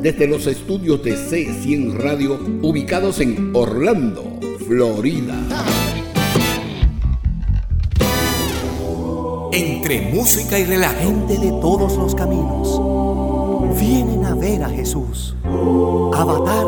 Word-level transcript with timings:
desde 0.00 0.28
los 0.28 0.46
estudios 0.46 1.02
de 1.02 1.16
C100 1.16 1.94
Radio 1.94 2.38
ubicados 2.62 3.20
en 3.20 3.50
Orlando, 3.54 4.38
Florida. 4.66 5.34
Entre 9.52 10.12
música 10.12 10.58
y 10.58 10.64
relato. 10.64 11.00
Gente 11.00 11.38
de 11.38 11.50
todos 11.60 11.96
los 11.96 12.14
caminos 12.14 12.80
vienen 13.80 14.24
a 14.24 14.34
ver 14.34 14.62
a 14.62 14.68
Jesús, 14.68 15.34
avatar 16.14 16.66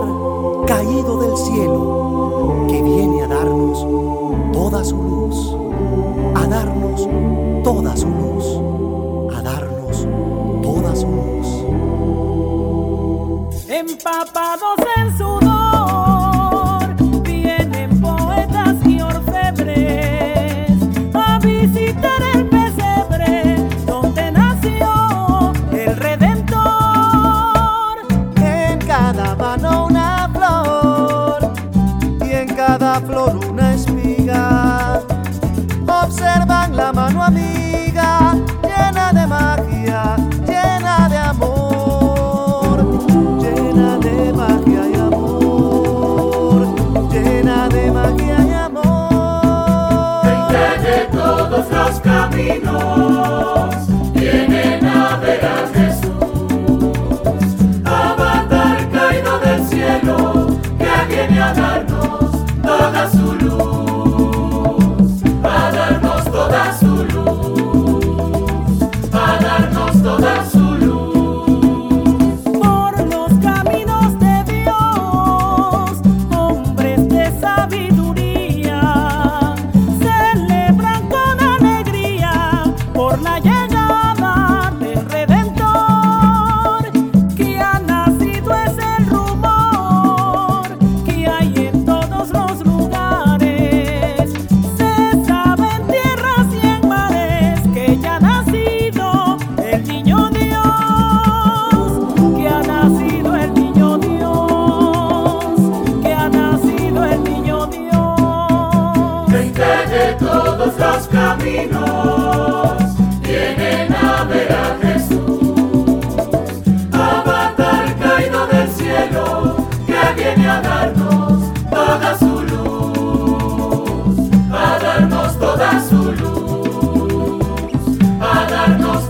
caído 0.66 1.20
del 1.20 1.36
cielo, 1.36 2.66
que 2.68 2.82
viene 2.82 3.22
a 3.22 3.28
darnos 3.28 4.52
toda 4.52 4.84
su 4.84 4.96
luz, 4.96 5.56
a 6.34 6.46
darnos 6.46 7.08
toda 7.62 7.96
su 7.96 8.08
luz, 8.08 9.34
a 9.36 9.42
darnos 9.42 10.06
toda 10.62 10.96
su 10.96 11.06
luz 11.06 11.89
empapados 13.80 14.78
en 14.96 15.16
sudor, 15.16 15.49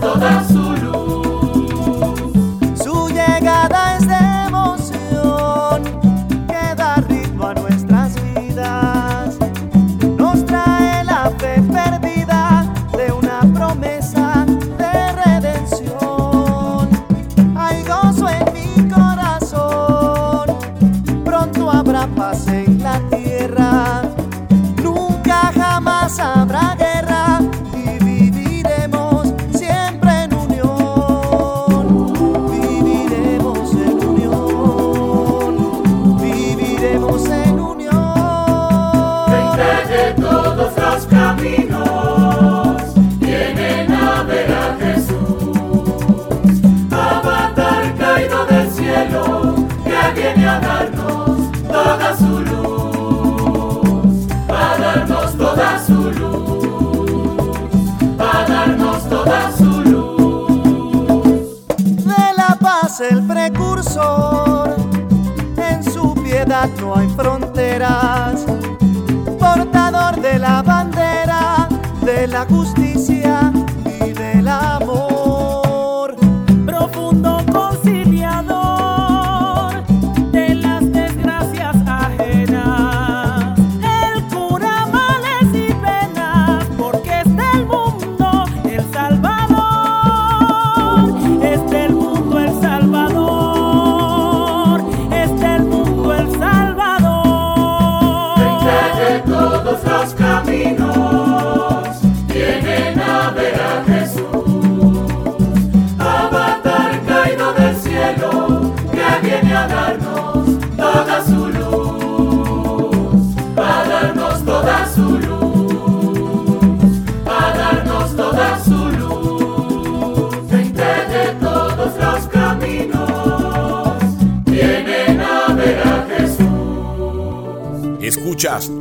todas. 0.01 0.50
No 66.67 66.95
hay 66.95 67.09
fronteras, 67.09 68.45
portador 69.39 70.21
de 70.21 70.37
la 70.37 70.61
bandera 70.61 71.67
de 72.03 72.27
la 72.27 72.45
justicia 72.45 72.90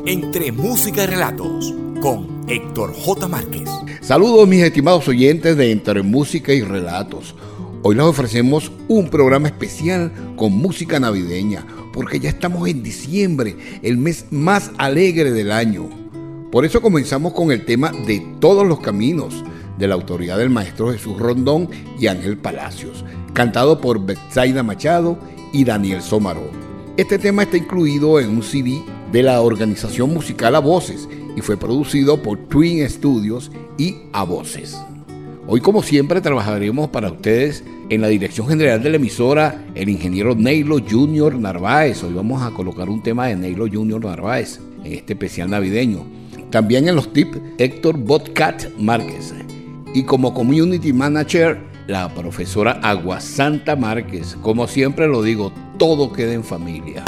Entre 0.07 0.53
Música 0.53 1.03
y 1.03 1.07
Relatos 1.07 1.75
con 2.01 2.45
Héctor 2.47 2.95
J. 2.95 3.27
Márquez. 3.27 3.69
Saludos 4.01 4.47
mis 4.47 4.63
estimados 4.63 5.09
oyentes 5.09 5.57
de 5.57 5.73
Entre 5.73 6.05
Música 6.05 6.53
y 6.53 6.63
Relatos. 6.63 7.35
Hoy 7.83 7.97
les 7.97 8.05
ofrecemos 8.05 8.71
un 8.87 9.11
programa 9.11 9.49
especial 9.49 10.13
con 10.37 10.53
música 10.53 11.01
navideña, 11.01 11.67
porque 11.93 12.21
ya 12.21 12.29
estamos 12.29 12.69
en 12.69 12.85
diciembre, 12.85 13.57
el 13.83 13.97
mes 13.97 14.27
más 14.31 14.71
alegre 14.79 15.33
del 15.33 15.51
año. 15.51 15.89
Por 16.53 16.65
eso 16.65 16.81
comenzamos 16.81 17.33
con 17.33 17.51
el 17.51 17.65
tema 17.65 17.91
de 18.07 18.25
Todos 18.39 18.65
los 18.65 18.79
Caminos, 18.79 19.45
de 19.79 19.89
la 19.89 19.97
autoridad 19.97 20.39
del 20.39 20.51
maestro 20.51 20.93
Jesús 20.93 21.19
Rondón 21.19 21.69
y 21.99 22.07
Ángel 22.07 22.39
Palacios, 22.39 23.05
cantado 23.33 23.81
por 23.81 24.07
Betsaida 24.07 24.63
Machado 24.63 25.19
y 25.53 25.65
Daniel 25.65 26.03
Somaro. 26.03 26.49
Este 26.97 27.19
tema 27.19 27.43
está 27.43 27.57
incluido 27.57 28.21
en 28.21 28.29
un 28.29 28.45
CD 28.45 28.81
de 29.13 29.23
la 29.23 29.41
organización 29.41 30.13
musical 30.15 30.55
A 30.55 30.61
Voces 30.61 31.09
y 31.37 31.41
fue 31.41 31.57
producido 31.57 32.23
por 32.23 32.39
Twin 32.49 32.89
Studios 32.89 33.51
y 33.79 33.97
A 34.13 34.25
Voces. 34.25 34.81
Hoy 35.47 35.61
como 35.61 35.83
siempre 35.83 36.21
trabajaremos 36.21 36.91
para 36.91 37.11
ustedes 37.11 37.65
en 37.89 38.01
la 38.01 38.09
dirección 38.09 38.47
general 38.47 38.83
de 38.83 38.91
la 38.91 38.97
emisora 38.97 39.65
el 39.75 39.89
ingeniero 39.89 40.35
Neilo 40.35 40.79
Junior 40.79 41.35
Narváez. 41.35 42.05
Hoy 42.05 42.13
vamos 42.13 42.43
a 42.43 42.51
colocar 42.51 42.89
un 42.89 43.03
tema 43.03 43.27
de 43.27 43.37
Neilo 43.37 43.67
Junior 43.71 44.05
Narváez 44.05 44.61
en 44.85 44.93
este 44.93 45.15
especial 45.15 45.51
navideño. 45.51 46.05
También 46.51 46.89
en 46.89 46.97
los 46.97 47.13
tips 47.13 47.39
Héctor 47.59 47.97
Botcat 47.97 48.65
Márquez. 48.79 49.35
Y 49.93 50.05
como 50.05 50.33
community 50.33 50.93
manager 50.93 51.59
la 51.89 52.09
profesora 52.15 52.79
Agua 52.83 53.21
Santa 53.21 53.75
Márquez. 53.75 54.37
Como 54.41 54.69
siempre 54.69 55.09
lo 55.09 55.23
digo, 55.23 55.53
todo 55.79 56.13
queda 56.13 56.33
en 56.33 56.45
familia. 56.45 57.05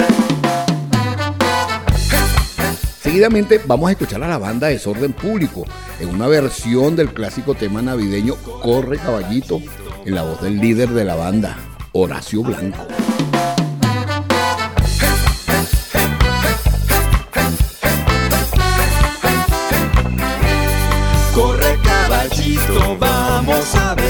Seguidamente 3.03 3.59
vamos 3.65 3.89
a 3.89 3.91
escuchar 3.91 4.23
a 4.23 4.29
la 4.29 4.37
banda 4.37 4.67
Desorden 4.67 5.11
Público 5.11 5.65
en 5.99 6.07
una 6.07 6.25
versión 6.27 6.95
del 6.95 7.09
clásico 7.09 7.53
tema 7.53 7.81
navideño 7.81 8.35
Corre 8.61 8.97
Caballito 8.97 9.61
en 10.05 10.15
la 10.15 10.23
voz 10.23 10.41
del 10.41 10.57
líder 10.57 10.87
de 10.87 11.03
la 11.03 11.15
banda, 11.15 11.57
Horacio 11.91 12.43
Blanco. 12.43 12.87
Corre 21.35 21.77
caballito, 21.83 22.97
vamos 22.97 23.75
a 23.75 23.95
Belén, 23.95 24.02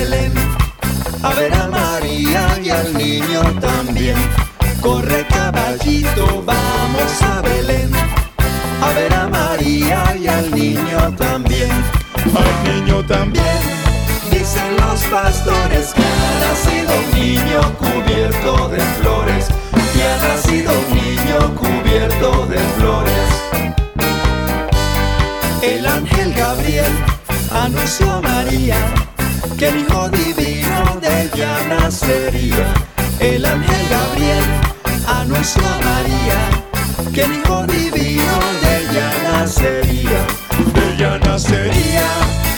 también. 11.33 11.71
Al 12.41 12.53
niño 12.63 13.03
también. 13.05 13.59
Dicen 14.29 14.75
los 14.77 15.01
pastores 15.05 15.91
que 15.95 16.03
ha 16.03 16.31
nacido 16.45 16.91
un 17.01 17.09
niño 17.19 17.61
cubierto 17.79 18.69
de 18.69 18.79
flores. 18.99 19.47
Que 19.93 20.03
ha 20.03 20.17
nacido 20.27 20.71
un 20.81 20.87
niño 20.95 21.39
cubierto 21.55 22.45
de 22.45 22.59
flores. 22.77 23.29
El 25.63 25.87
ángel 25.87 26.33
Gabriel 26.35 26.93
anunció 27.51 28.11
a 28.11 28.21
María 28.21 28.77
que 29.57 29.69
el 29.69 29.79
Hijo 29.79 30.09
Divino 30.09 30.99
de 31.01 31.23
ella 31.23 31.51
nacería. 31.67 32.67
El 33.19 33.43
ángel 33.43 33.83
Gabriel 33.89 34.45
anunció 35.07 35.63
a 35.65 35.77
María 35.89 36.63
que 37.13 37.21
el 37.21 37.33
Hijo 37.33 37.65
Divino 37.67 38.37
de 38.61 38.77
ella 38.81 39.11
nacería, 39.31 40.25
ella 40.93 41.17
nacería. 41.19 42.07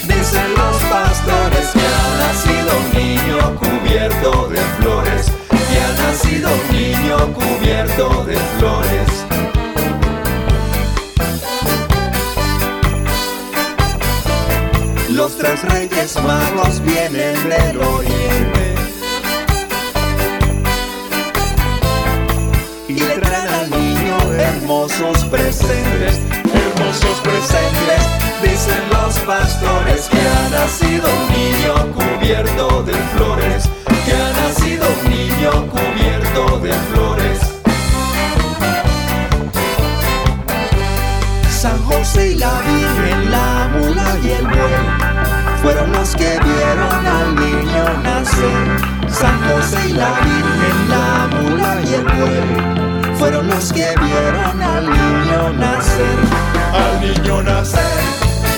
Dicen 0.07 0.53
los 0.55 0.77
pastores 0.89 1.67
que 1.73 1.79
ha 1.79 2.17
nacido 2.27 2.71
un 2.79 2.89
niño 2.93 3.55
cubierto 3.55 4.47
de 4.49 4.61
flores, 4.77 5.31
que 5.49 5.79
ha 5.79 6.07
nacido 6.07 6.49
un 6.51 6.75
niño 6.75 7.33
cubierto 7.33 8.25
de 8.25 8.37
flores. 8.57 9.25
Los 15.09 15.37
tres 15.37 15.63
reyes 15.63 16.17
magos 16.21 16.81
vienen 16.81 17.49
del 17.49 17.77
oriente 17.77 18.74
hermosos 24.55 25.23
presentes, 25.25 26.19
hermosos 26.53 27.19
presentes. 27.21 28.01
Dicen 28.41 28.81
los 28.91 29.17
pastores 29.19 30.07
que 30.09 30.19
ha 30.19 30.49
nacido 30.49 31.07
un 31.07 31.27
niño 31.33 31.73
cubierto 31.93 32.83
de 32.83 32.93
flores, 32.93 33.69
que 34.05 34.13
ha 34.13 34.31
nacido 34.43 34.85
un 35.03 35.09
niño 35.09 35.51
cubierto 35.67 36.59
de 36.59 36.73
flores. 36.73 37.39
San 41.49 41.83
José 41.85 42.31
y 42.31 42.35
la 42.35 42.61
Virgen, 42.61 43.31
la 43.31 43.69
mula 43.73 44.17
y 44.23 44.29
el 44.29 44.45
buey, 44.45 45.61
fueron 45.61 45.91
los 45.91 46.15
que 46.15 46.39
vieron 46.39 47.05
al 47.05 47.35
niño 47.35 47.83
nacer. 48.03 49.09
San 49.09 49.39
José 49.49 49.89
y 49.89 49.93
la 49.93 50.11
Virgen, 50.11 50.89
la 50.89 51.27
mula 51.31 51.81
y 51.81 51.93
el 51.93 52.03
buey, 52.03 52.94
fueron 53.17 53.47
los 53.47 53.71
que 53.71 53.93
vieron 54.01 54.61
al 54.61 54.85
niño 54.85 55.53
nacer. 55.53 56.17
Al 56.73 56.99
niño 56.99 57.41
nacer, 57.43 57.81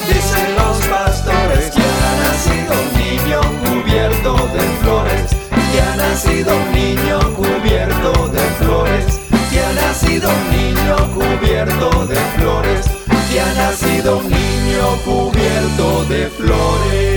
dicen 0.07 0.55
los 0.55 0.77
pastores 0.87 1.71
que 1.71 1.81
ha 1.81 2.13
nacido 2.23 2.73
un 2.81 2.89
niño 2.97 3.41
cubierto 3.63 4.33
de 4.53 4.61
flores, 4.81 5.35
que 5.71 5.81
ha 5.81 5.95
nacido 5.95 6.55
un 6.55 6.71
niño 6.71 7.19
cubierto 7.35 8.27
de 8.29 8.39
flores, 8.59 9.19
que 9.51 9.59
ha 9.59 9.73
nacido 9.73 10.29
un 10.29 10.57
niño 10.57 10.95
cubierto 11.13 12.05
de 12.07 12.15
flores, 12.37 12.85
que 13.29 13.41
ha 13.41 13.53
nacido 13.53 14.17
un 14.17 14.29
niño 14.29 14.97
cubierto 15.05 16.05
de 16.05 16.27
flores. 16.29 17.16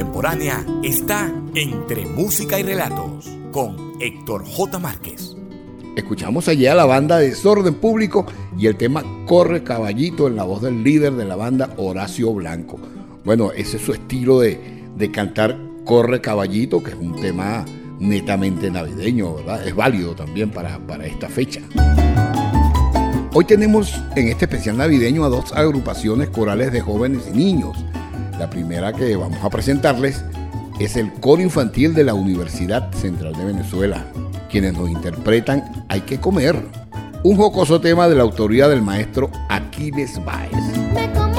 Contemporánea 0.00 0.64
está 0.82 1.30
entre 1.54 2.06
música 2.06 2.58
y 2.58 2.62
relatos 2.62 3.28
con 3.52 3.92
Héctor 4.00 4.46
J. 4.46 4.78
Márquez. 4.78 5.36
Escuchamos 5.94 6.48
allí 6.48 6.66
a 6.66 6.74
la 6.74 6.86
banda 6.86 7.18
Desorden 7.18 7.74
Público 7.74 8.24
y 8.56 8.66
el 8.66 8.76
tema 8.76 9.04
Corre 9.26 9.62
Caballito 9.62 10.26
en 10.26 10.36
la 10.36 10.44
voz 10.44 10.62
del 10.62 10.82
líder 10.82 11.12
de 11.12 11.26
la 11.26 11.36
banda 11.36 11.74
Horacio 11.76 12.32
Blanco. 12.32 12.78
Bueno, 13.26 13.52
ese 13.52 13.76
es 13.76 13.82
su 13.82 13.92
estilo 13.92 14.40
de, 14.40 14.58
de 14.96 15.10
cantar 15.10 15.58
Corre 15.84 16.22
Caballito, 16.22 16.82
que 16.82 16.92
es 16.92 16.96
un 16.96 17.20
tema 17.20 17.66
netamente 17.98 18.70
navideño, 18.70 19.34
¿verdad? 19.34 19.68
Es 19.68 19.76
válido 19.76 20.14
también 20.14 20.50
para, 20.50 20.78
para 20.78 21.04
esta 21.04 21.28
fecha. 21.28 21.60
Hoy 23.34 23.44
tenemos 23.44 23.94
en 24.16 24.28
este 24.28 24.46
especial 24.46 24.78
navideño 24.78 25.24
a 25.24 25.28
dos 25.28 25.52
agrupaciones 25.52 26.30
corales 26.30 26.72
de 26.72 26.80
jóvenes 26.80 27.28
y 27.32 27.36
niños. 27.36 27.76
La 28.40 28.48
primera 28.48 28.94
que 28.94 29.14
vamos 29.16 29.44
a 29.44 29.50
presentarles 29.50 30.24
es 30.78 30.96
el 30.96 31.12
coro 31.12 31.42
infantil 31.42 31.92
de 31.92 32.04
la 32.04 32.14
Universidad 32.14 32.90
Central 32.94 33.34
de 33.34 33.44
Venezuela, 33.44 34.06
quienes 34.50 34.72
nos 34.72 34.88
interpretan 34.88 35.84
Hay 35.88 36.00
que 36.00 36.18
comer, 36.18 36.56
un 37.22 37.36
jocoso 37.36 37.82
tema 37.82 38.08
de 38.08 38.14
la 38.14 38.22
autoría 38.22 38.66
del 38.66 38.80
maestro 38.80 39.30
Aquiles 39.50 40.24
Baez. 40.24 41.29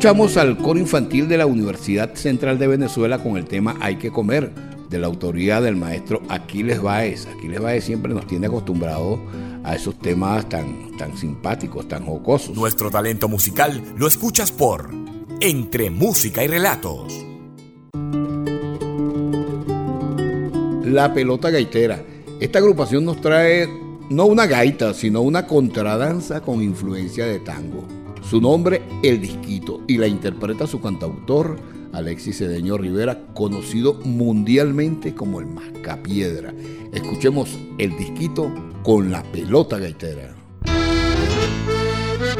Escuchamos 0.00 0.38
al 0.38 0.56
coro 0.56 0.78
infantil 0.78 1.28
de 1.28 1.36
la 1.36 1.44
Universidad 1.44 2.14
Central 2.14 2.58
de 2.58 2.66
Venezuela 2.66 3.22
con 3.22 3.36
el 3.36 3.44
tema 3.44 3.76
Hay 3.80 3.96
que 3.96 4.10
comer, 4.10 4.50
de 4.88 4.98
la 4.98 5.08
autoría 5.08 5.60
del 5.60 5.76
maestro 5.76 6.22
Aquiles 6.30 6.80
Baez. 6.80 7.26
Aquiles 7.26 7.60
Baez 7.60 7.84
siempre 7.84 8.14
nos 8.14 8.26
tiene 8.26 8.46
acostumbrados 8.46 9.20
a 9.62 9.74
esos 9.76 9.98
temas 9.98 10.48
tan, 10.48 10.96
tan 10.96 11.18
simpáticos, 11.18 11.86
tan 11.86 12.06
jocosos. 12.06 12.56
Nuestro 12.56 12.90
talento 12.90 13.28
musical 13.28 13.82
lo 13.98 14.06
escuchas 14.06 14.50
por 14.50 14.88
Entre 15.38 15.90
Música 15.90 16.42
y 16.42 16.48
Relatos. 16.48 17.12
La 20.82 21.12
Pelota 21.12 21.50
Gaitera. 21.50 22.02
Esta 22.40 22.58
agrupación 22.58 23.04
nos 23.04 23.20
trae 23.20 23.68
no 24.08 24.24
una 24.24 24.46
gaita, 24.46 24.94
sino 24.94 25.20
una 25.20 25.46
contradanza 25.46 26.40
con 26.40 26.62
influencia 26.62 27.26
de 27.26 27.40
tango. 27.40 27.99
Su 28.22 28.40
nombre, 28.40 28.82
El 29.02 29.20
Disquito, 29.20 29.82
y 29.88 29.96
la 29.98 30.06
interpreta 30.06 30.66
su 30.66 30.80
cantautor, 30.80 31.58
Alexis 31.92 32.38
Cedeño 32.38 32.78
Rivera, 32.78 33.18
conocido 33.34 33.94
mundialmente 34.04 35.14
como 35.14 35.40
el 35.40 35.46
Mascapiedra. 35.46 36.54
Escuchemos 36.92 37.58
El 37.78 37.96
Disquito 37.96 38.52
con 38.82 39.10
la 39.10 39.22
Pelota 39.24 39.78
Gaitera. 39.78 40.34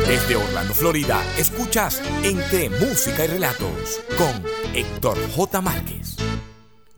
Desde 0.07 0.37
Orlando, 0.37 0.75
Florida, 0.75 1.23
escuchas 1.39 2.03
Entre 2.23 2.69
Música 2.69 3.25
y 3.25 3.29
Relatos 3.29 4.01
con 4.17 4.43
Héctor 4.75 5.17
J. 5.35 5.61
Márquez. 5.61 6.17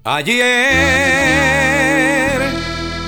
Ayer 0.05 0.43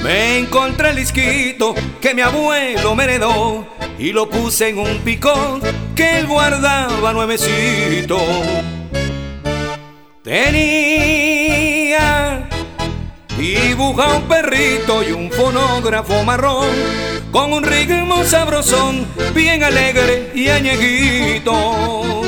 me 0.02 0.38
encontré 0.38 0.90
el 0.90 0.96
disquito 0.96 1.74
que 2.00 2.14
mi 2.14 2.20
abuelo 2.20 2.94
me 2.94 3.04
heredó 3.04 3.66
y 3.98 4.12
lo 4.12 4.28
puse 4.28 4.68
en 4.68 4.78
un 4.78 4.98
picón 4.98 5.60
que 5.94 6.18
él 6.18 6.26
guardaba 6.26 7.12
nuevecito. 7.12 8.18
Tenía 10.22 11.34
dibuja 13.36 14.16
un 14.16 14.22
perrito 14.22 15.02
y 15.02 15.12
un 15.12 15.30
fonógrafo 15.30 16.24
marrón 16.24 16.68
con 17.30 17.52
un 17.52 17.62
ritmo 17.62 18.24
sabrosón, 18.24 19.06
bien 19.34 19.62
alegre 19.62 20.30
y 20.34 20.48
añeguito. 20.48 22.22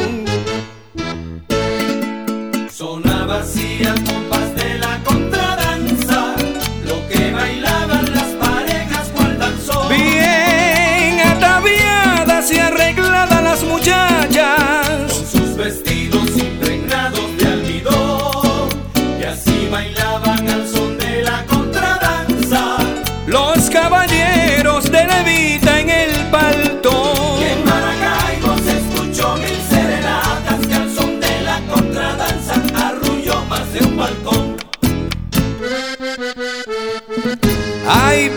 Sonaba 2.70 3.40
así 3.40 3.82
al 3.87 4.15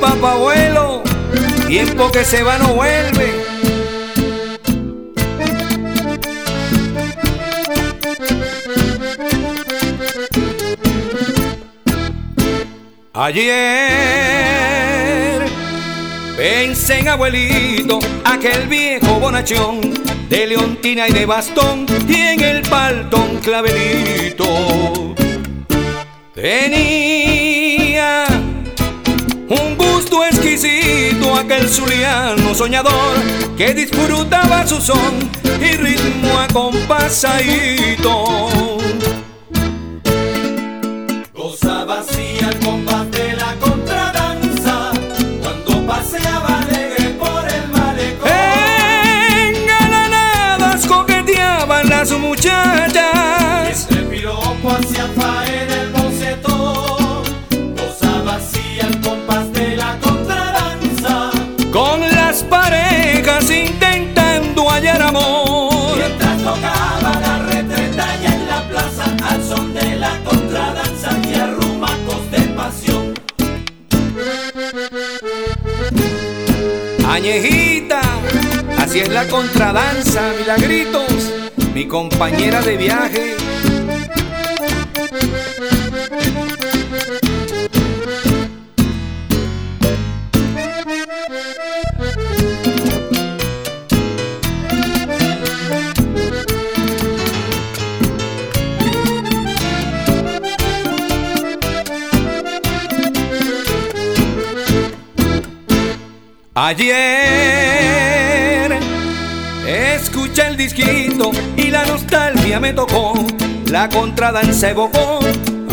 Papá 0.01 0.31
abuelo, 0.31 1.03
tiempo 1.67 2.09
que 2.11 2.23
se 2.23 2.41
va 2.41 2.57
no 2.57 2.73
vuelve. 2.73 3.49
Ayer 13.13 13.49
pensé 16.37 16.99
en 16.99 17.09
abuelito, 17.09 17.99
aquel 18.23 18.67
viejo 18.69 19.19
bonachón 19.19 19.81
de 20.29 20.47
leontina 20.47 21.09
y 21.09 21.11
de 21.11 21.25
bastón 21.25 21.85
y 22.07 22.15
en 22.15 22.39
el 22.39 22.61
paltón 22.61 23.39
clavelito. 23.43 25.15
Tenía 26.33 27.18
exquisito 29.99 31.35
aquel 31.35 31.67
zuliano 31.67 32.55
soñador 32.55 33.17
que 33.57 33.73
disfrutaba 33.73 34.65
su 34.65 34.79
son 34.79 35.29
y 35.59 35.75
ritmo 35.75 36.39
acompasadito. 36.39 38.23
Gozaba 41.33 41.99
así 41.99 42.37
al 42.45 42.59
compás 42.59 43.11
de 43.11 43.33
la 43.35 43.55
contradanza 43.59 44.91
cuando 45.41 45.85
paseaba 45.85 46.59
alegre 46.59 47.09
por 47.19 47.47
el 47.47 47.67
malecón. 47.69 48.31
Engalanadas 49.47 50.85
coqueteaban 50.85 51.89
las 51.89 52.11
muchachas. 52.11 53.08
Añejita, 77.19 77.99
así 78.77 79.01
es 79.01 79.09
la 79.09 79.27
contradanza, 79.27 80.31
milagritos, 80.39 81.33
mi 81.73 81.85
compañera 81.85 82.61
de 82.61 82.77
viaje. 82.77 83.48
Ayer 106.61 106.91
escuché 109.65 110.45
el 110.45 110.57
disquito 110.57 111.31
y 111.55 111.71
la 111.71 111.85
nostalgia 111.85 112.59
me 112.59 112.73
tocó. 112.73 113.13
La 113.67 113.87
contradanza 113.87 114.71
evocó 114.71 115.21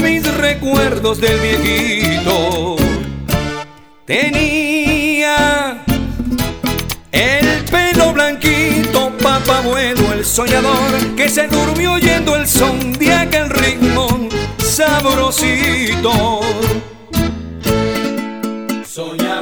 mis 0.01 0.33
recuerdos 0.37 1.21
del 1.21 1.41
viejito. 1.41 2.77
Tenía 4.05 5.83
el 7.11 7.65
pelo 7.65 8.13
blanquito, 8.13 9.11
papá 9.21 9.59
abuelo, 9.59 10.13
el 10.13 10.25
soñador, 10.25 11.17
que 11.17 11.29
se 11.29 11.49
durmió 11.49 11.95
oyendo 11.95 12.37
el 12.37 12.47
son 12.47 12.93
de 12.93 13.13
aquel 13.13 13.51
ritmo 13.51 14.29
sabrosito. 14.59 16.43
Soñaba 18.87 19.26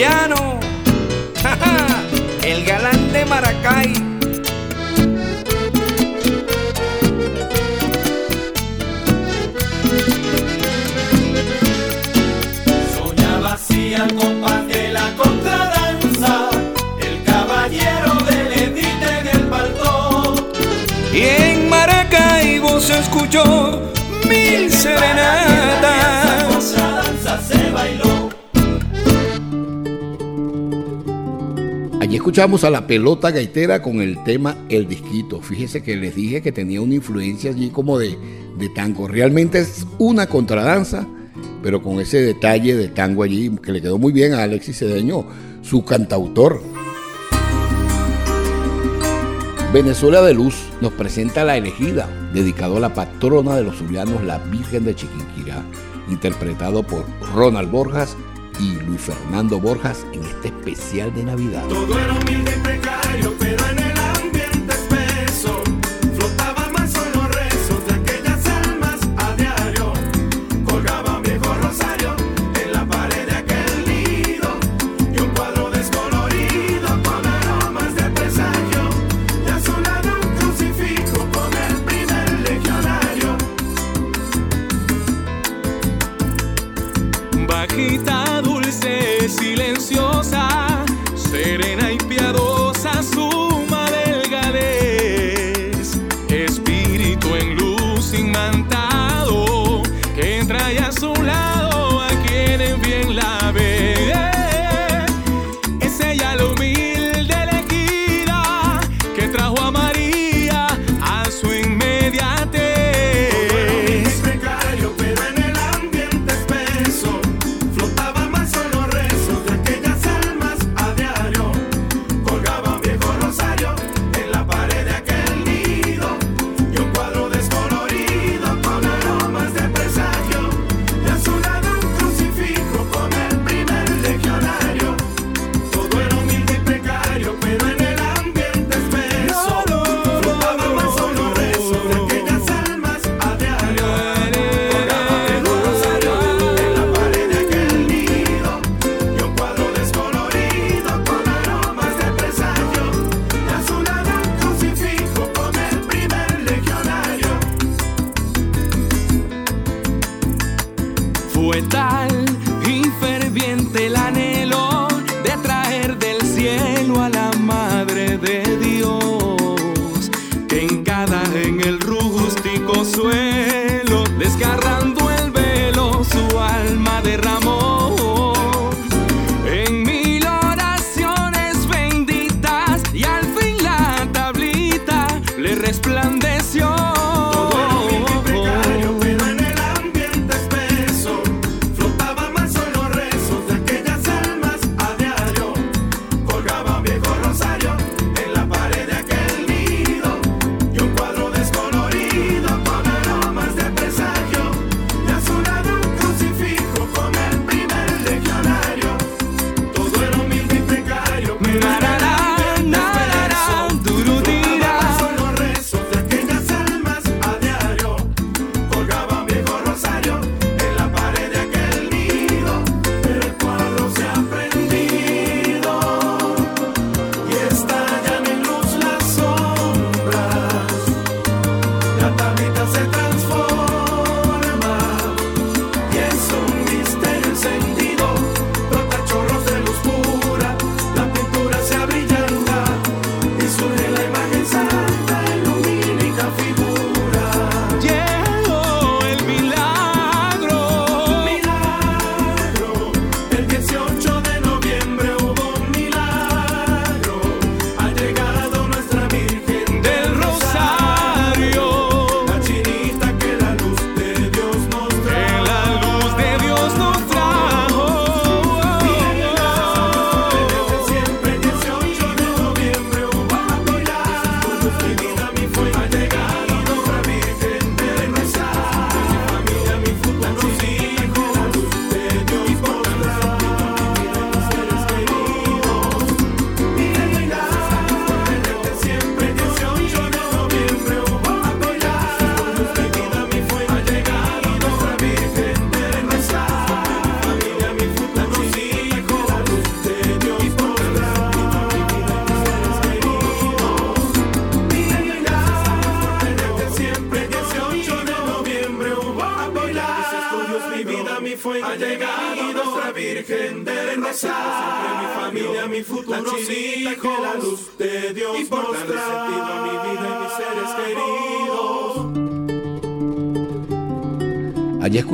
piano. 0.00 0.58
El 2.42 2.64
galán 2.64 3.12
de 3.12 3.26
Maracay. 3.26 3.92
Soñaba 12.96 13.52
así 13.52 13.92
al 13.92 14.14
compás 14.14 14.66
de 14.68 14.88
la 14.88 15.06
contradanza, 15.22 16.48
el 17.06 17.22
caballero 17.24 18.14
de 18.28 18.38
levita 18.54 19.08
en 19.20 19.26
el 19.36 19.44
balcón. 19.50 20.48
Y 21.12 21.20
en 21.20 21.68
Maracaibo 21.68 22.80
se 22.80 22.98
escuchó 23.00 23.82
mil 24.26 24.72
serenatas. 24.72 26.20
Escuchamos 32.20 32.64
a 32.64 32.70
la 32.70 32.86
pelota 32.86 33.30
gaitera 33.30 33.80
con 33.80 34.02
el 34.02 34.22
tema 34.24 34.54
El 34.68 34.86
Disquito. 34.86 35.40
Fíjese 35.40 35.82
que 35.82 35.96
les 35.96 36.14
dije 36.14 36.42
que 36.42 36.52
tenía 36.52 36.82
una 36.82 36.96
influencia 36.96 37.50
allí 37.50 37.70
como 37.70 37.98
de, 37.98 38.18
de 38.58 38.68
tango. 38.68 39.08
Realmente 39.08 39.60
es 39.60 39.86
una 39.98 40.26
contradanza, 40.26 41.08
pero 41.62 41.82
con 41.82 41.98
ese 41.98 42.20
detalle 42.20 42.76
de 42.76 42.88
tango 42.88 43.22
allí 43.22 43.50
que 43.62 43.72
le 43.72 43.80
quedó 43.80 43.96
muy 43.96 44.12
bien 44.12 44.34
a 44.34 44.42
Alexis 44.42 44.80
Cedeño, 44.80 45.24
su 45.62 45.82
cantautor. 45.82 46.60
Venezuela 49.72 50.20
de 50.20 50.34
Luz 50.34 50.56
nos 50.82 50.92
presenta 50.92 51.42
La 51.42 51.56
Elegida, 51.56 52.06
dedicado 52.34 52.76
a 52.76 52.80
la 52.80 52.92
patrona 52.92 53.56
de 53.56 53.64
los 53.64 53.76
zulianos, 53.76 54.22
la 54.24 54.36
Virgen 54.36 54.84
de 54.84 54.94
Chiquinquirá, 54.94 55.64
interpretado 56.10 56.82
por 56.82 57.06
Ronald 57.34 57.70
Borjas 57.70 58.14
y 58.60 58.78
Luis 58.86 59.00
Fernando 59.00 59.58
Borjas 59.58 60.04
en 60.12 60.22
este 60.22 60.48
especial 60.48 61.14
de 61.14 61.24
Navidad. 61.24 61.64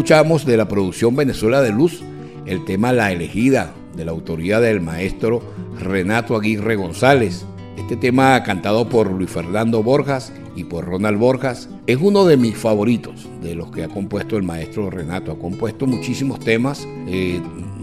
Escuchamos 0.07 0.47
de 0.47 0.57
la 0.57 0.69
producción 0.69 1.17
Venezuela 1.17 1.61
de 1.61 1.73
Luz 1.73 2.01
el 2.47 2.65
tema 2.65 2.93
La 2.93 3.11
elegida, 3.11 3.75
de 3.97 4.05
la 4.05 4.13
autoría 4.13 4.61
del 4.61 4.81
maestro 4.81 5.43
Renato 5.81 6.37
Aguirre 6.37 6.77
González. 6.77 7.45
Este 7.77 7.97
tema 7.97 8.41
cantado 8.45 8.89
por 8.89 9.11
Luis 9.11 9.29
Fernando 9.29 9.83
Borjas 9.83 10.33
y 10.55 10.63
por 10.63 10.85
Ronald 10.85 11.19
Borjas 11.19 11.69
es 11.89 11.99
uno 12.01 12.25
de 12.25 12.37
mis 12.37 12.57
favoritos, 12.57 13.29
de 13.43 13.57
los 13.57 13.73
que 13.73 13.83
ha 13.83 13.89
compuesto 13.89 14.37
el 14.37 14.45
maestro 14.45 14.91
Renato. 14.91 15.33
Ha 15.33 15.39
compuesto 15.41 15.89
muchísimos 15.89 16.39
temas, 16.39 16.87
eh, 17.09 17.41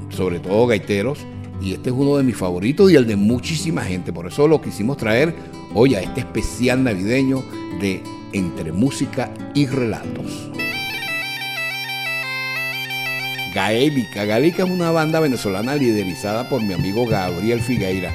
sobre 0.07 0.39
todo 0.39 0.65
gaiteros, 0.67 1.19
y 1.61 1.73
este 1.73 1.89
es 1.89 1.95
uno 1.97 2.15
de 2.15 2.23
mis 2.23 2.37
favoritos 2.37 2.89
y 2.89 2.95
el 2.95 3.05
de 3.05 3.17
muchísima 3.17 3.81
gente. 3.81 4.13
Por 4.13 4.27
eso 4.27 4.47
lo 4.47 4.61
quisimos 4.61 4.95
traer 4.95 5.35
hoy 5.73 5.95
a 5.95 5.99
este 5.99 6.21
especial 6.21 6.85
navideño 6.85 7.43
de 7.81 8.01
Entre 8.31 8.71
Música 8.71 9.29
y 9.53 9.65
Relatos. 9.65 10.62
Gaélica. 13.53 14.25
Gaélica 14.25 14.63
es 14.63 14.69
una 14.69 14.91
banda 14.91 15.19
venezolana 15.19 15.75
liderizada 15.75 16.49
por 16.49 16.61
mi 16.61 16.73
amigo 16.73 17.05
Gabriel 17.05 17.61
Figueira. 17.61 18.11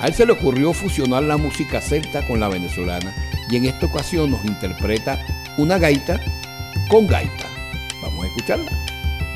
A 0.00 0.08
él 0.08 0.14
se 0.14 0.26
le 0.26 0.32
ocurrió 0.32 0.72
fusionar 0.72 1.22
la 1.22 1.36
música 1.36 1.80
celta 1.80 2.26
con 2.26 2.38
la 2.40 2.48
venezolana 2.48 3.14
y 3.50 3.56
en 3.56 3.64
esta 3.64 3.86
ocasión 3.86 4.30
nos 4.30 4.44
interpreta 4.44 5.18
una 5.56 5.78
gaita 5.78 6.20
con 6.88 7.06
gaita. 7.06 7.46
Vamos 8.02 8.24
a 8.24 8.28
escucharla. 8.28 8.70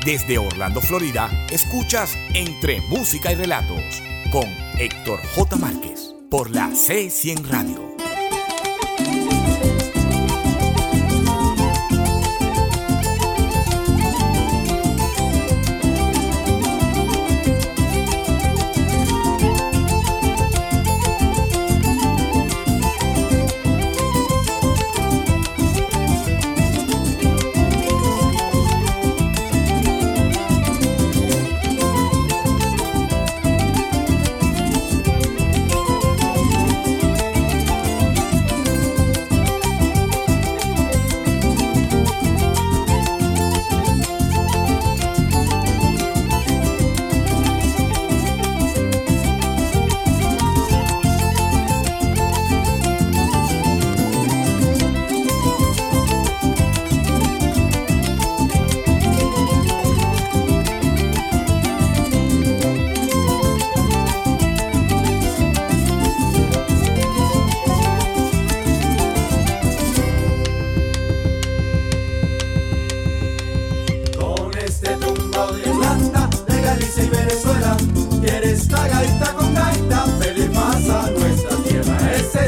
Desde 0.05 0.37
Orlando, 0.37 0.81
Florida, 0.81 1.29
escuchas 1.51 2.17
Entre 2.33 2.81
Música 2.81 3.31
y 3.31 3.35
Relatos 3.35 4.01
con 4.31 4.45
Héctor 4.79 5.19
J. 5.35 5.55
Márquez 5.57 6.15
por 6.29 6.49
la 6.49 6.69
C100 6.69 7.45
Radio. 7.47 7.90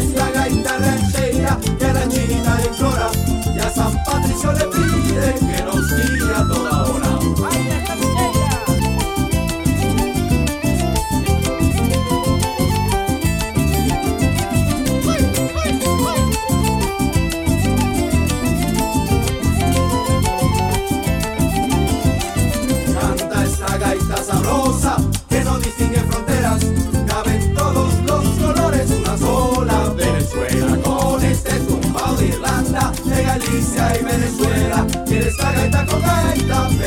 La 0.01 0.31
gaita 0.31 0.77
ranchera 0.79 1.59
que 1.77 1.85
a 1.85 1.93
la 1.93 2.05
le 2.05 2.65
implora, 2.65 3.11
y 3.55 3.59
a 3.59 3.69
San 3.69 4.03
Patricio 4.03 4.51
le 4.53 4.65
pide 4.65 5.33
que 5.35 5.63
nos 5.63 5.72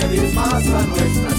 pedir 0.09 0.33
más 0.35 0.67
a 0.67 0.87
nuestra 0.87 1.36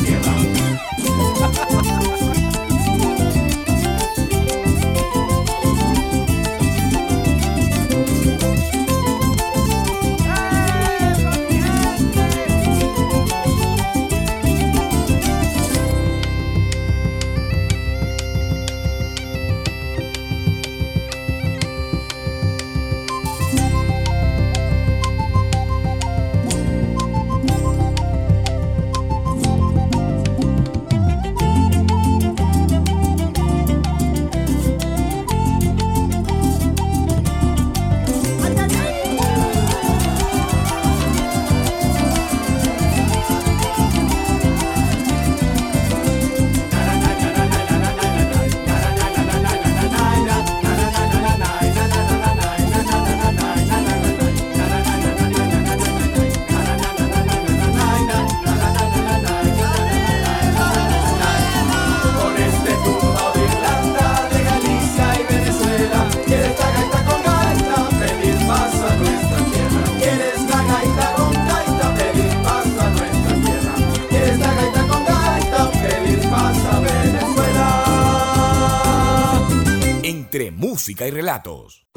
música 80.77 81.07
y 81.07 81.09
relatos. 81.09 81.87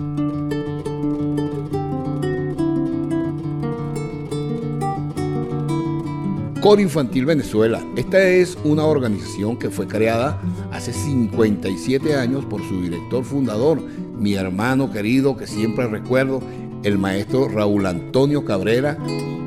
Coro 6.63 6.81
Infantil 6.81 7.27
Venezuela. 7.27 7.85
Esta 7.95 8.23
es 8.23 8.57
una 8.65 8.87
organización 8.87 9.59
que 9.59 9.69
fue 9.69 9.87
creada 9.87 10.41
hace 10.73 10.95
57 10.95 12.15
años 12.15 12.47
por 12.47 12.67
su 12.67 12.81
director 12.81 13.23
fundador, 13.23 13.83
mi 13.83 14.33
hermano 14.33 14.91
querido 14.91 15.37
que 15.37 15.47
siempre 15.47 15.87
recuerdo, 15.87 16.41
el 16.83 16.97
maestro 16.97 17.49
Raúl 17.49 17.85
Antonio 17.85 18.47
Cabrera. 18.47 18.97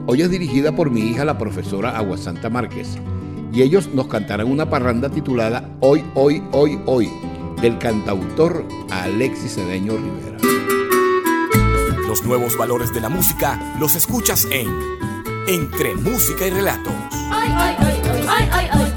Hoy 0.05 0.21
es 0.21 0.29
dirigida 0.29 0.75
por 0.75 0.91
mi 0.91 1.09
hija, 1.09 1.25
la 1.25 1.39
profesora 1.39 1.97
Aguasanta 1.97 2.51
Márquez. 2.51 2.99
Y 3.51 3.63
ellos 3.63 3.89
nos 3.95 4.05
cantarán 4.05 4.51
una 4.51 4.69
parranda 4.69 5.09
titulada 5.09 5.75
Hoy, 5.79 6.03
Hoy, 6.13 6.43
Hoy, 6.51 6.79
Hoy 6.85 7.09
del 7.63 7.79
cantautor 7.79 8.67
Alexis 8.91 9.55
Cedeño 9.55 9.93
Rivera. 9.93 10.37
Los 12.05 12.25
nuevos 12.25 12.57
valores 12.57 12.93
de 12.93 12.99
la 12.99 13.07
música 13.07 13.57
los 13.79 13.95
escuchas 13.95 14.45
en 14.51 14.67
Entre 15.47 15.95
Música 15.95 16.45
y 16.45 16.49
Relatos. 16.49 16.93
Ay, 17.31 17.53
ay, 17.55 17.77
ay, 18.51 18.92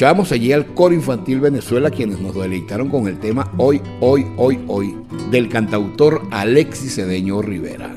Escuchábamos 0.00 0.32
allí 0.32 0.50
al 0.54 0.72
Coro 0.72 0.94
Infantil 0.94 1.40
Venezuela 1.40 1.90
quienes 1.90 2.20
nos 2.20 2.34
deleitaron 2.34 2.88
con 2.88 3.06
el 3.06 3.20
tema 3.20 3.52
Hoy, 3.58 3.82
Hoy, 4.00 4.26
Hoy, 4.38 4.58
Hoy 4.66 4.96
del 5.30 5.50
cantautor 5.50 6.22
Alexis 6.30 6.94
Cedeño 6.94 7.42
Rivera. 7.42 7.94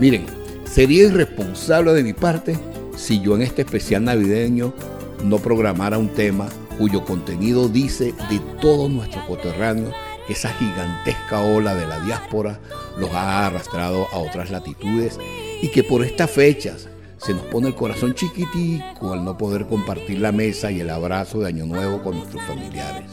Miren, 0.00 0.26
sería 0.64 1.04
irresponsable 1.04 1.92
de 1.92 2.02
mi 2.02 2.14
parte 2.14 2.58
si 2.96 3.20
yo 3.20 3.36
en 3.36 3.42
este 3.42 3.62
especial 3.62 4.02
navideño 4.02 4.74
no 5.22 5.38
programara 5.38 5.96
un 5.96 6.08
tema 6.08 6.48
cuyo 6.76 7.04
contenido 7.04 7.68
dice 7.68 8.06
de 8.28 8.40
todos 8.60 8.90
nuestros 8.90 9.24
coterráneos 9.26 9.94
que 10.26 10.32
esa 10.32 10.52
gigantesca 10.54 11.42
ola 11.42 11.76
de 11.76 11.86
la 11.86 12.00
diáspora 12.00 12.58
los 12.98 13.12
ha 13.12 13.46
arrastrado 13.46 14.08
a 14.12 14.18
otras 14.18 14.50
latitudes 14.50 15.16
y 15.62 15.68
que 15.68 15.84
por 15.84 16.04
estas 16.04 16.32
fechas 16.32 16.88
se 17.24 17.32
nos 17.32 17.44
pone 17.44 17.68
el 17.68 17.74
corazón 17.74 18.14
chiquitico 18.14 19.14
al 19.14 19.24
no 19.24 19.38
poder 19.38 19.66
compartir 19.66 20.18
la 20.18 20.30
mesa 20.30 20.70
y 20.70 20.80
el 20.80 20.90
abrazo 20.90 21.40
de 21.40 21.48
Año 21.48 21.64
Nuevo 21.64 22.02
con 22.02 22.18
nuestros 22.18 22.42
familiares. 22.42 23.10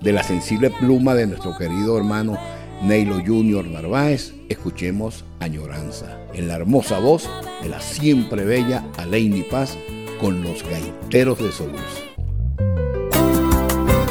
De 0.00 0.12
la 0.12 0.22
sensible 0.22 0.70
pluma 0.70 1.14
de 1.14 1.26
nuestro 1.26 1.56
querido 1.58 1.96
hermano 1.96 2.38
Neilo 2.82 3.20
Junior 3.26 3.66
Narváez, 3.66 4.32
escuchemos 4.48 5.24
Añoranza, 5.40 6.18
en 6.34 6.46
la 6.46 6.54
hermosa 6.54 7.00
voz 7.00 7.28
de 7.62 7.68
la 7.68 7.80
siempre 7.80 8.44
bella 8.44 8.84
Aleini 8.96 9.42
Paz 9.42 9.76
con 10.20 10.44
los 10.44 10.62
gaiteros 10.62 11.38
de 11.38 11.50
Soluz. 11.50 11.80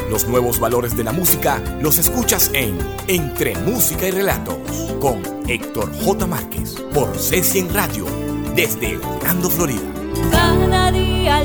Los 0.10 0.28
nuevos 0.28 0.60
valores 0.60 0.98
de 0.98 1.06
la 1.06 1.14
música 1.14 1.62
los 1.82 2.00
escuchas 2.00 2.52
en 2.54 2.78
Entre 3.08 3.56
Música 3.60 4.08
y 4.08 4.12
Relatos 4.12 4.58
con 5.00 5.22
Héctor 5.48 5.94
J. 6.04 6.28
Márquez 6.28 6.76
por 6.94 7.16
C100 7.16 7.72
Radio 7.72 8.25
desde 8.56 8.98
Orlando, 8.98 9.50
Florida. 9.50 9.82
Cada 10.32 10.92
día 10.92 11.44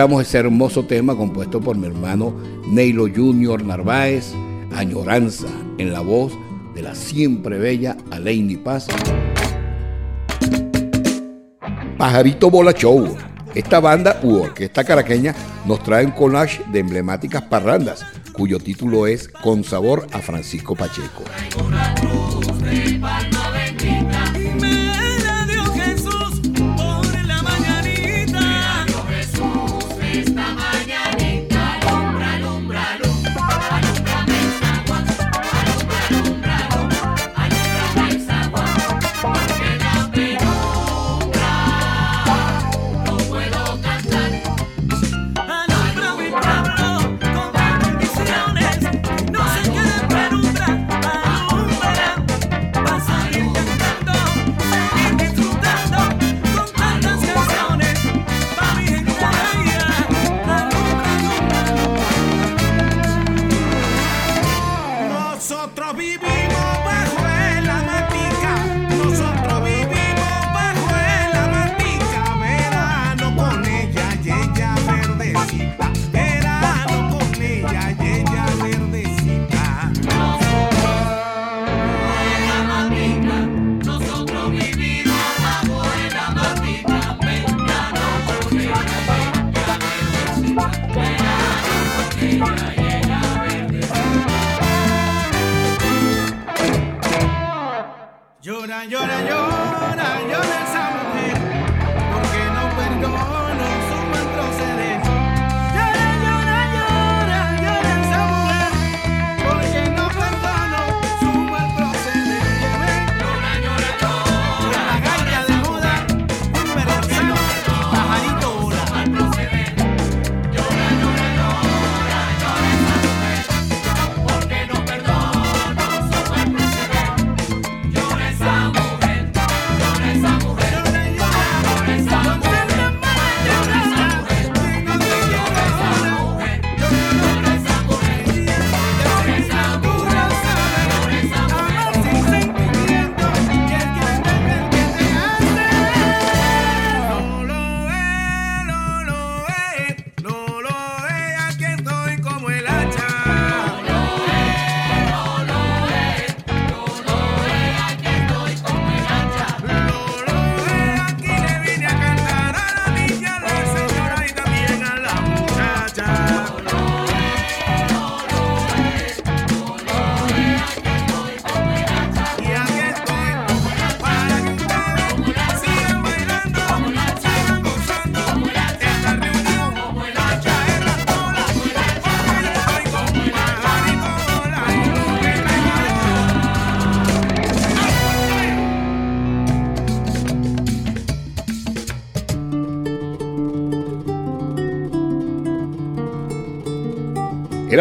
escuchamos 0.00 0.26
ese 0.26 0.38
hermoso 0.38 0.86
tema 0.86 1.14
compuesto 1.14 1.60
por 1.60 1.76
mi 1.76 1.86
hermano 1.86 2.34
Neilo 2.66 3.06
Junior 3.14 3.62
Narváez, 3.62 4.32
Añoranza, 4.74 5.48
en 5.76 5.92
la 5.92 6.00
voz 6.00 6.32
de 6.74 6.80
la 6.80 6.94
siempre 6.94 7.58
bella 7.58 7.98
Aleini 8.10 8.56
Paz. 8.56 8.86
Pajarito 11.98 12.50
Bola 12.50 12.72
Show. 12.72 13.14
Esta 13.54 13.78
banda 13.78 14.18
u 14.22 14.38
orquesta 14.38 14.84
caraqueña 14.84 15.34
nos 15.66 15.82
trae 15.82 16.06
un 16.06 16.12
collage 16.12 16.62
de 16.72 16.78
emblemáticas 16.78 17.42
parrandas, 17.42 18.02
cuyo 18.32 18.58
título 18.58 19.06
es 19.06 19.28
Con 19.28 19.64
sabor 19.64 20.06
a 20.12 20.20
Francisco 20.20 20.74
Pacheco. 20.74 21.24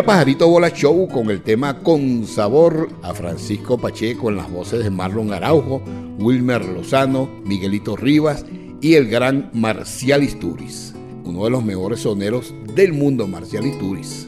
Pajarito 0.03 0.47
Bola 0.47 0.69
Show 0.69 1.07
con 1.07 1.29
el 1.29 1.41
tema 1.41 1.79
Con 1.79 2.25
Sabor 2.25 2.89
a 3.01 3.13
Francisco 3.13 3.77
Pacheco 3.77 4.29
en 4.29 4.37
las 4.37 4.49
voces 4.49 4.83
de 4.83 4.89
Marlon 4.89 5.33
Araujo, 5.33 5.81
Wilmer 6.17 6.63
Lozano, 6.63 7.29
Miguelito 7.43 7.95
Rivas 7.95 8.45
y 8.81 8.93
el 8.93 9.09
gran 9.09 9.49
Marcial 9.53 10.23
Isturiz, 10.23 10.93
uno 11.25 11.43
de 11.43 11.49
los 11.49 11.63
mejores 11.63 12.01
soneros 12.01 12.53
del 12.75 12.93
mundo, 12.93 13.27
Marcial 13.27 13.65
Isturiz. 13.65 14.27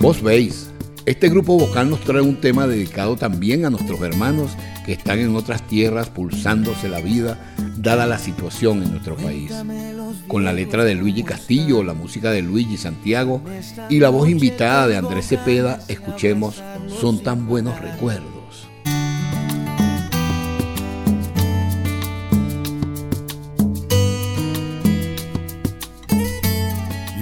Vos 0.00 0.22
veis, 0.22 0.70
este 1.06 1.28
grupo 1.28 1.58
vocal 1.58 1.88
nos 1.88 2.00
trae 2.00 2.20
un 2.20 2.40
tema 2.40 2.66
dedicado 2.66 3.16
también 3.16 3.64
a 3.64 3.70
nuestros 3.70 4.00
hermanos 4.02 4.56
que 4.84 4.92
están 4.92 5.18
en 5.18 5.34
otras 5.34 5.62
tierras 5.62 6.10
pulsándose 6.10 6.88
la 6.88 7.00
vida 7.00 7.38
dada 7.76 8.06
la 8.06 8.18
situación 8.18 8.82
en 8.82 8.90
nuestro 8.92 9.16
país. 9.16 9.52
Con 10.28 10.44
la 10.44 10.52
letra 10.52 10.84
de 10.84 10.94
Luigi 10.94 11.22
Castillo, 11.22 11.82
la 11.82 11.94
música 11.94 12.30
de 12.30 12.42
Luigi 12.42 12.76
Santiago 12.76 13.42
y 13.88 14.00
la 14.00 14.10
voz 14.10 14.28
invitada 14.28 14.86
de 14.86 14.96
Andrés 14.96 15.28
Cepeda, 15.28 15.80
escuchemos 15.88 16.62
Son 17.00 17.22
tan 17.22 17.46
buenos 17.46 17.80
recuerdos. 17.80 18.34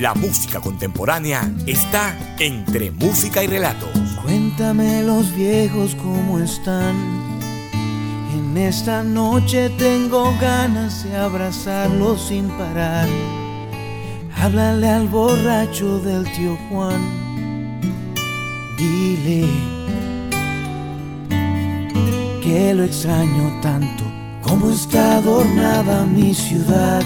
La 0.02 0.14
música 0.14 0.58
contemporánea 0.60 1.48
está 1.64 2.18
entre 2.40 2.90
música 2.90 3.44
y 3.44 3.46
relatos. 3.46 3.88
Cuéntame 4.20 5.04
los 5.04 5.32
viejos 5.36 5.94
cómo 5.94 6.40
están. 6.40 7.21
En 8.34 8.56
esta 8.56 9.02
noche 9.02 9.70
tengo 9.78 10.32
ganas 10.40 11.04
de 11.04 11.16
abrazarlos 11.16 12.20
sin 12.28 12.48
parar. 12.48 13.08
Háblale 14.36 14.88
al 14.88 15.08
borracho 15.08 15.98
del 16.00 16.24
tío 16.32 16.56
Juan. 16.68 17.00
Dile 18.76 19.46
que 22.42 22.74
lo 22.74 22.84
extraño 22.84 23.60
tanto. 23.60 24.04
Cómo 24.42 24.70
está 24.70 25.18
adornada 25.18 26.04
mi 26.04 26.34
ciudad 26.34 27.02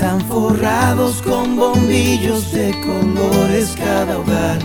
están 0.00 0.20
forrados 0.28 1.20
con 1.22 1.56
bombillos 1.56 2.52
de 2.52 2.70
colores 2.80 3.74
cada 3.76 4.18
hogar. 4.18 4.58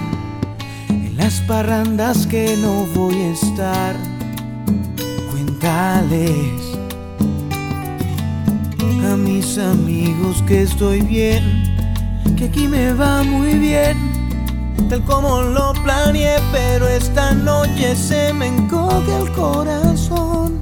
En 0.88 1.18
las 1.18 1.42
parrandas 1.42 2.28
que 2.28 2.56
no 2.58 2.86
voy 2.94 3.16
a 3.16 3.32
estar, 3.32 3.96
a 5.68 6.04
mis 9.18 9.58
amigos 9.58 10.44
que 10.48 10.62
estoy 10.62 11.02
bien, 11.02 11.44
que 12.38 12.46
aquí 12.46 12.68
me 12.68 12.94
va 12.94 13.24
muy 13.24 13.54
bien, 13.56 13.98
tal 14.90 15.04
como 15.06 15.42
lo 15.42 15.74
planeé, 15.84 16.38
pero 16.52 16.88
esta 16.88 17.32
noche 17.34 17.96
se 17.96 18.34
me 18.34 18.48
encoge 18.48 19.16
el 19.22 19.32
corazón 19.32 20.62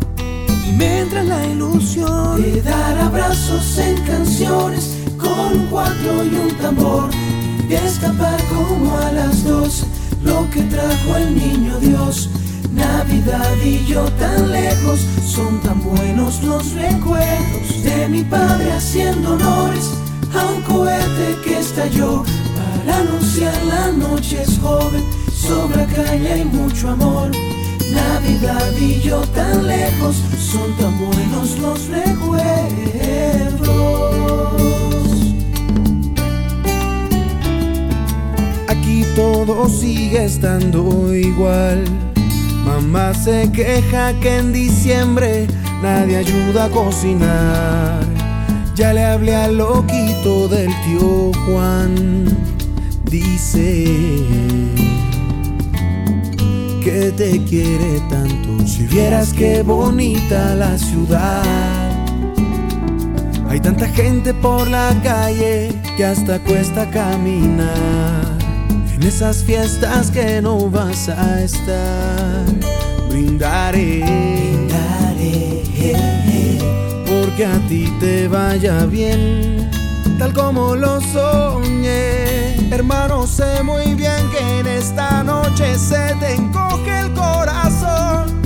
me 0.78 1.02
entra 1.02 1.24
la 1.24 1.46
ilusión 1.46 2.42
de 2.42 2.62
dar 2.62 2.98
abrazos 2.98 3.78
en 3.78 3.98
canciones 4.06 4.98
con 5.18 5.60
un 5.60 5.68
cuatro 5.68 6.24
y 6.24 6.36
un 6.36 6.58
tambor 6.58 7.10
y 7.64 7.68
de 7.68 7.76
escapar 7.76 8.40
como 8.46 8.98
a 8.98 9.12
las 9.12 9.44
dos 9.44 9.86
lo 10.24 10.50
que 10.50 10.62
trajo 10.64 11.18
el 11.18 11.36
niño 11.36 11.80
Dios. 11.80 12.30
Navidad 12.74 13.56
y 13.64 13.86
yo 13.86 14.04
tan 14.20 14.52
lejos, 14.52 15.00
son 15.26 15.60
tan 15.62 15.82
buenos 15.84 16.42
los 16.44 16.74
recuerdos 16.74 17.84
de 17.84 18.08
mi 18.10 18.24
padre 18.24 18.72
haciendo 18.72 19.34
honores 19.34 19.92
a 20.34 20.46
un 20.48 20.62
cohete 20.64 21.38
que 21.44 21.60
estalló 21.60 22.24
para 22.56 22.98
anunciar 22.98 23.54
la 23.66 23.92
noche 23.92 24.42
es 24.42 24.58
joven, 24.60 25.04
sobra 25.32 25.86
caña 25.86 26.38
y 26.38 26.46
mucho 26.46 26.90
amor. 26.90 27.30
Navidad 27.92 28.72
y 28.80 29.02
yo 29.02 29.22
tan 29.36 29.68
lejos, 29.68 30.16
son 30.40 30.76
tan 30.78 30.98
buenos 30.98 31.60
los 31.60 31.88
recuerdos. 31.90 32.44
Aquí 38.68 39.06
todo 39.16 39.70
sigue 39.70 40.26
estando 40.26 41.14
igual. 41.14 42.13
Mamá 42.66 43.14
se 43.14 43.52
queja 43.52 44.14
que 44.20 44.38
en 44.38 44.54
diciembre 44.54 45.48
nadie 45.82 46.18
ayuda 46.18 46.66
a 46.66 46.70
cocinar. 46.70 48.04
Ya 48.76 48.94
le 48.94 49.04
hablé 49.04 49.36
al 49.36 49.58
loquito 49.58 50.48
del 50.48 50.70
tío 50.84 51.32
Juan. 51.46 52.26
Dice 53.06 53.86
que 56.84 57.14
te 57.16 57.44
quiere 57.44 58.02
tanto. 58.10 58.66
Si 58.66 58.88
vieras 58.88 59.34
qué 59.34 59.62
bonita 59.62 60.56
la 60.56 60.78
ciudad. 60.78 61.44
Hay 63.50 63.60
tanta 63.60 63.88
gente 63.88 64.34
por 64.34 64.68
la 64.68 64.90
calle 65.04 65.72
que 65.96 66.06
hasta 66.06 66.40
cuesta 66.40 66.90
caminar. 66.90 68.23
En 69.04 69.10
esas 69.10 69.44
fiestas 69.44 70.10
que 70.12 70.42
no 70.42 70.70
vas 70.70 71.10
a 71.10 71.42
estar, 71.42 72.46
brindaré, 73.10 74.00
brindaré, 74.00 75.62
porque 77.06 77.46
a 77.46 77.60
ti 77.68 77.94
te 78.00 78.30
vaya 78.30 78.86
bien, 78.86 79.70
tal 80.18 80.32
como 80.32 80.78
lo 80.78 81.02
soñé. 81.02 82.56
Hermano, 82.72 83.28
sé 83.28 83.62
muy 83.62 83.94
bien 83.94 84.30
que 84.32 84.60
en 84.60 84.68
esta 84.68 85.22
noche 85.22 85.78
se 85.78 86.16
te 86.22 86.36
encoge 86.36 87.00
el 87.02 87.12
corazón 87.12 88.42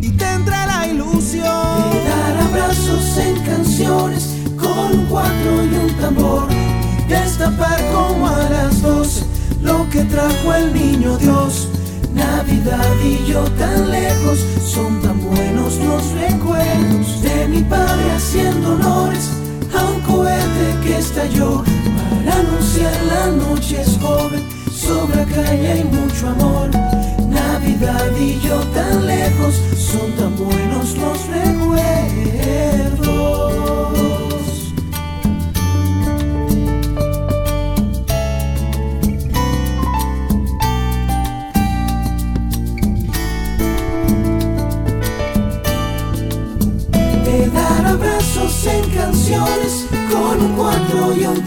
y 0.00 0.12
tendré 0.12 0.64
la 0.66 0.86
ilusión. 0.86 1.44
De 1.92 2.08
dar 2.08 2.36
abrazos 2.48 3.18
en 3.18 3.38
canciones 3.44 4.30
con 4.58 4.98
un 4.98 5.04
cuatro 5.10 5.62
y 5.62 5.74
un 5.74 5.94
tambor 6.00 6.48
y 6.50 7.06
destapar 7.06 7.78
como 7.92 8.28
a 8.28 8.48
las 8.48 8.80
doce 8.80 9.29
lo 9.62 9.88
que 9.90 10.02
trajo 10.04 10.54
el 10.54 10.72
niño 10.72 11.16
Dios. 11.18 11.68
Navidad 12.14 12.94
y 13.04 13.30
yo 13.30 13.42
tan 13.58 13.90
lejos, 13.90 14.38
son 14.64 15.00
tan 15.00 15.20
buenos 15.20 15.76
los 15.76 16.10
recuerdos 16.12 17.22
de 17.22 17.48
mi 17.48 17.62
padre 17.62 18.10
haciendo 18.12 18.74
honores 18.74 19.30
a 19.78 19.84
un 19.84 20.00
cohete 20.00 20.66
que 20.82 20.98
estalló 20.98 21.62
para 22.24 22.40
anunciar 22.40 22.92
la 23.06 23.26
noche 23.28 23.80
es 23.80 23.98
joven, 24.00 24.42
sobra 24.72 25.24
calle 25.24 25.80
y 25.80 25.84
mucho 25.84 26.28
amor. 26.28 26.70
Navidad 27.28 28.10
y 28.18 28.40
yo 28.40 28.58
tan 28.74 29.06
lejos, 29.06 29.54
son 29.76 30.10
tan 30.12 30.36
buenos 30.36 30.96
los 30.96 31.26
recuerdos. 31.28 32.59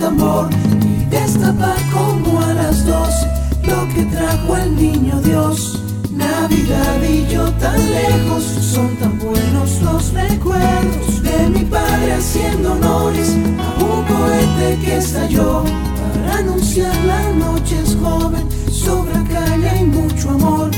Tambor 0.04 0.50
y 0.82 1.06
destapar 1.06 1.78
como 1.94 2.42
a 2.42 2.54
las 2.54 2.86
doce 2.86 3.26
lo 3.64 3.88
que 3.94 4.04
trajo 4.14 4.58
el 4.58 4.76
niño 4.76 5.22
Dios. 5.22 5.82
Navidad 6.12 7.02
y 7.02 7.26
yo 7.34 7.50
tan 7.54 7.80
lejos, 7.80 8.44
son 8.44 8.90
tan 8.98 9.18
buenos 9.18 9.82
los 9.82 10.12
recuerdos 10.12 11.24
de 11.24 11.50
mi 11.50 11.64
padre 11.64 12.14
haciendo 12.14 12.74
honores 12.74 13.30
a 13.66 13.84
un 13.84 14.04
cohete 14.12 14.84
que 14.84 14.98
estalló 14.98 15.64
para 15.64 16.40
anunciar 16.40 16.96
la 17.06 17.22
noche 17.46 17.76
es 17.82 17.96
joven, 17.96 18.46
sobra 18.70 19.24
caña 19.32 19.80
y 19.80 19.86
mucho 19.86 20.32
amor. 20.32 20.70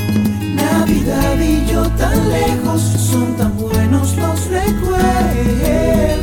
Navidad 0.54 1.38
y 1.40 1.66
yo 1.72 1.82
tan 2.02 2.30
lejos, 2.30 2.82
son 2.82 3.36
tan 3.38 3.58
buenos 3.58 4.16
los 4.18 4.48
recuerdos. 4.50 6.15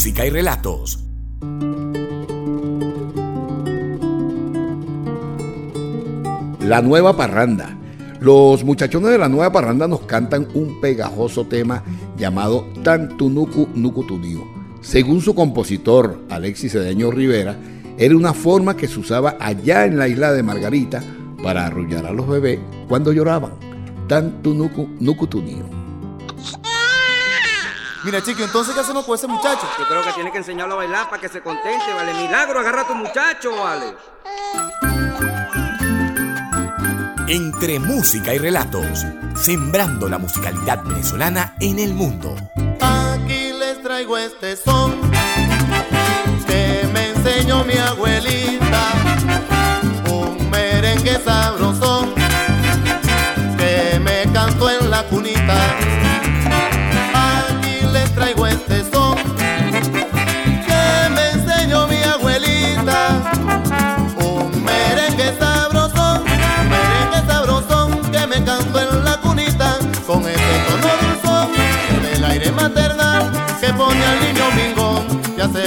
Música 0.00 0.24
y 0.24 0.30
relatos 0.30 0.98
La 6.62 6.80
Nueva 6.80 7.14
Parranda. 7.18 7.76
Los 8.18 8.64
muchachones 8.64 9.10
de 9.10 9.18
la 9.18 9.28
Nueva 9.28 9.52
Parranda 9.52 9.86
nos 9.86 10.00
cantan 10.00 10.48
un 10.54 10.80
pegajoso 10.80 11.44
tema 11.44 11.84
llamado 12.16 12.66
Tantunuku 12.82 13.68
Nucutunío. 13.74 14.40
Según 14.80 15.20
su 15.20 15.34
compositor, 15.34 16.24
Alexis 16.30 16.72
Cedeño 16.72 17.10
Rivera, 17.10 17.58
era 17.98 18.16
una 18.16 18.32
forma 18.32 18.78
que 18.78 18.88
se 18.88 19.00
usaba 19.00 19.36
allá 19.38 19.84
en 19.84 19.98
la 19.98 20.08
isla 20.08 20.32
de 20.32 20.42
Margarita 20.42 21.04
para 21.42 21.66
arrullar 21.66 22.06
a 22.06 22.12
los 22.12 22.26
bebés 22.26 22.58
cuando 22.88 23.12
lloraban. 23.12 23.52
Tantunuku 24.08 24.88
Nucutunío. 24.98 25.79
Mira, 28.02 28.22
chico, 28.22 28.42
entonces, 28.42 28.74
¿qué 28.74 28.80
hacemos 28.80 29.04
con 29.04 29.14
ese 29.14 29.26
muchacho? 29.26 29.68
Yo 29.78 29.86
creo 29.86 30.02
que 30.02 30.12
tiene 30.12 30.32
que 30.32 30.38
enseñarlo 30.38 30.74
a 30.74 30.78
bailar 30.78 31.10
para 31.10 31.20
que 31.20 31.28
se 31.28 31.42
contente, 31.42 31.92
¿vale? 31.94 32.14
Milagro, 32.14 32.58
agarra 32.58 32.82
a 32.82 32.86
tu 32.86 32.94
muchacho, 32.94 33.54
¿vale? 33.56 33.94
Entre 37.28 37.78
música 37.78 38.32
y 38.32 38.38
relatos, 38.38 39.04
sembrando 39.36 40.08
la 40.08 40.16
musicalidad 40.16 40.82
venezolana 40.82 41.54
en 41.60 41.78
el 41.78 41.92
mundo. 41.92 42.34
Aquí 42.80 43.52
les 43.52 43.82
traigo 43.82 44.16
este 44.16 44.56
son 44.56 45.09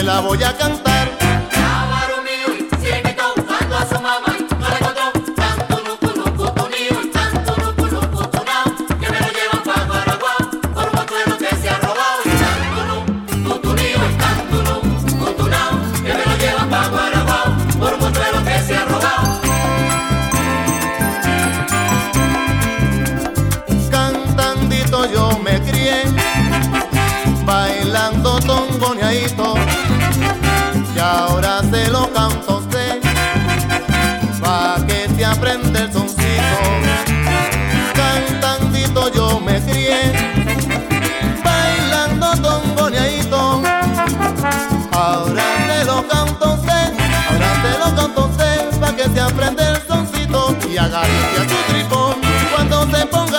la 0.03 0.19
voy 0.19 0.43
a 0.43 0.55
cantar. 0.57 1.22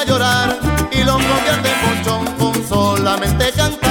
Llorar 0.07 0.59
y 0.91 1.03
lo 1.03 1.13
convierte 1.13 1.69
en 1.69 2.03
ponchón 2.05 2.35
con 2.39 2.69
solamente 2.69 3.51
cantar. 3.53 3.84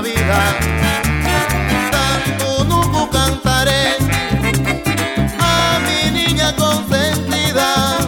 Vida. 0.00 0.56
Tanto 1.90 2.64
nunca 2.64 3.18
cantaré 3.18 3.96
a 5.38 5.78
mi 5.86 6.10
niña 6.10 6.54
consentida. 6.56 7.98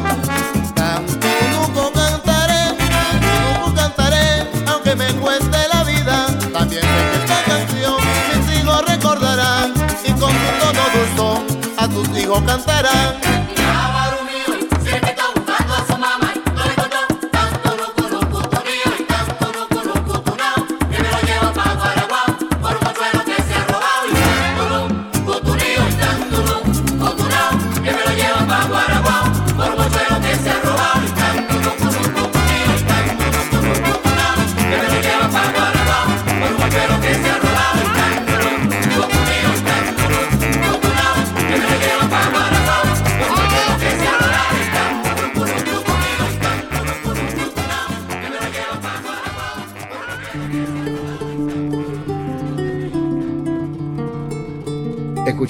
Tanto 0.75 1.29
nunca 1.51 1.93
cantaré, 2.01 2.77
tanto 2.79 3.67
nunca 3.67 3.83
cantaré, 3.83 4.47
aunque 4.67 4.95
me 4.97 5.13
cueste 5.15 5.59
la 5.73 5.85
vida. 5.85 6.27
También 6.53 6.83
sé 6.83 7.11
que 7.11 7.17
esta 7.23 7.43
canción 7.45 7.97
mis 8.29 8.57
hijos 8.59 8.85
recordarán 8.87 9.75
y 10.05 10.13
con 10.13 10.31
su 10.31 10.51
tono 10.61 10.83
dulzón 10.95 11.47
a 11.77 11.89
tus 11.89 12.09
hijos 12.19 12.43
cantarán. 12.45 13.42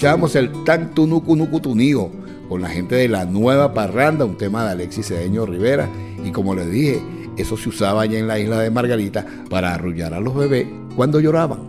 Escuchábamos 0.03 0.35
el 0.35 0.65
Tantunuku 0.65 1.37
Nucutunío 1.37 2.11
con 2.49 2.61
la 2.61 2.69
gente 2.69 2.97
de 2.97 3.07
la 3.07 3.25
Nueva 3.25 3.73
Parranda, 3.73 4.25
un 4.25 4.37
tema 4.37 4.65
de 4.65 4.73
Alexis 4.73 5.07
Cedeño 5.07 5.47
Rivera. 5.47 5.89
Y 6.25 6.33
como 6.33 6.57
les 6.57 6.69
dije, 6.69 7.01
eso 7.37 7.57
se 7.57 7.69
usaba 7.69 8.03
allá 8.03 8.19
en 8.19 8.27
la 8.27 8.37
isla 8.41 8.59
de 8.59 8.73
Margarita 8.73 9.25
para 9.49 9.73
arrullar 9.73 10.13
a 10.13 10.19
los 10.19 10.35
bebés 10.35 10.67
cuando 10.97 11.21
lloraban. 11.21 11.61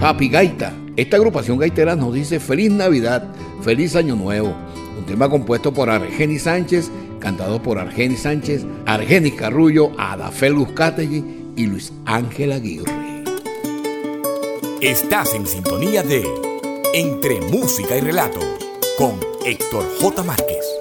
Happy 0.00 0.30
Gaita. 0.30 0.72
Esta 0.96 1.18
agrupación 1.18 1.58
gaitera 1.58 1.94
nos 1.94 2.14
dice 2.14 2.40
Feliz 2.40 2.70
Navidad, 2.70 3.34
Feliz 3.60 3.94
Año 3.96 4.16
Nuevo. 4.16 4.54
Un 4.98 5.04
tema 5.04 5.28
compuesto 5.28 5.74
por 5.74 5.90
Argenis 5.90 6.44
Sánchez, 6.44 6.90
cantado 7.20 7.62
por 7.62 7.78
Argenis 7.78 8.20
Sánchez, 8.20 8.64
Argenis 8.86 9.34
Carrullo, 9.34 9.92
Adafel 9.98 10.54
Luzcategui 10.54 11.44
y 11.56 11.66
Luis 11.66 11.92
Ángel 12.04 12.52
Aguirre. 12.52 13.24
Estás 14.80 15.34
en 15.34 15.46
sintonía 15.46 16.02
de 16.02 16.24
Entre 16.94 17.40
Música 17.40 17.96
y 17.96 18.00
Relatos 18.00 18.44
con 18.98 19.18
Héctor 19.44 19.84
J. 20.00 20.22
Márquez. 20.22 20.75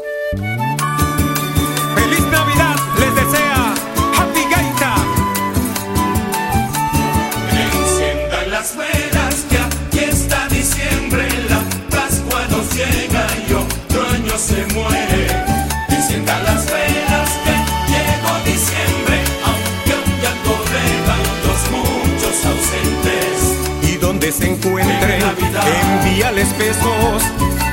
Besos, 26.33 27.23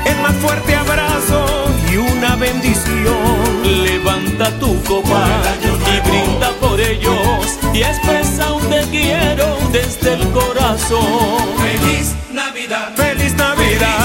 el 0.05 0.21
más 0.21 0.35
fuerte 0.35 0.75
abrazo 0.75 1.45
y 1.91 1.97
una 1.97 2.35
bendición. 2.35 3.83
Levanta 3.83 4.51
tu 4.59 4.81
copa 4.83 5.25
y 5.65 6.09
brinda 6.09 6.51
por 6.61 6.79
ellos 6.79 7.59
y 7.73 7.81
expresa 7.81 8.53
un 8.53 8.69
te 8.69 8.81
quiero 8.91 9.57
desde 9.71 10.13
el 10.13 10.29
corazón. 10.29 11.37
Feliz 11.57 12.13
Navidad, 12.31 12.93
¡Feliz 12.95 13.35
Navidad! 13.35 14.02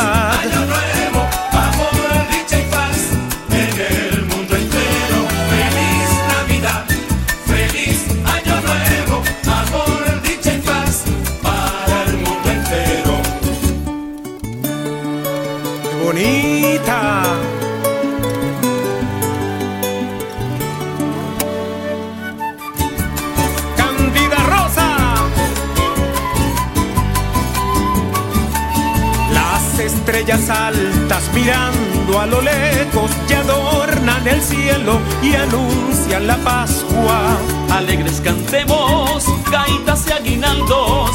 Estrellas 30.29 30.51
altas 30.51 31.31
mirando 31.33 32.21
a 32.21 32.27
lo 32.27 32.43
lejos 32.43 33.11
y 33.29 33.33
adornan 33.33 34.27
el 34.29 34.43
cielo 34.43 35.01
y 35.23 35.35
anuncian 35.35 36.27
la 36.27 36.37
Pascua. 36.39 37.39
Alegres 37.71 38.21
cantemos 38.23 39.25
gaitas 39.51 40.07
y 40.07 40.13
aguinaldos 40.13 41.11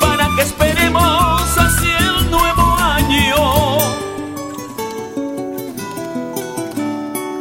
para 0.00 0.28
que 0.36 0.42
esperemos 0.42 1.42
hacia 1.58 1.98
el 1.98 2.30
nuevo 2.30 2.76
año. 2.78 3.78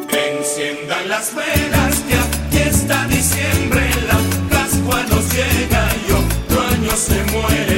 Enciendan 0.09 1.07
las 1.07 1.35
velas 1.35 1.99
que 2.07 2.15
aquí 2.15 2.69
está 2.69 3.05
diciembre, 3.07 3.89
la 4.07 4.57
Pascua 4.57 5.03
nos 5.09 5.31
llega 5.31 5.87
y 6.07 6.11
otro 6.11 6.61
año 6.61 6.91
se 6.95 7.23
muere. 7.31 7.70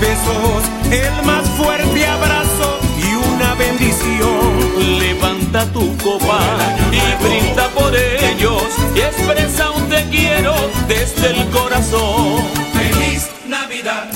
Besos, 0.00 0.64
el 0.90 1.26
más 1.26 1.48
fuerte 1.50 2.06
abrazo 2.06 2.78
y 2.98 3.14
una 3.34 3.54
bendición. 3.54 4.98
Levanta 4.98 5.66
tu 5.72 5.96
copa 5.98 6.40
y 6.92 7.24
brinda 7.24 7.68
por 7.70 7.94
ellos 7.96 8.62
y 8.94 9.00
expresa 9.00 9.70
un 9.70 9.88
te 9.88 10.04
quiero 10.10 10.54
desde 10.88 11.30
el 11.30 11.48
corazón. 11.50 12.42
Feliz 12.72 13.28
Navidad, 13.48 14.10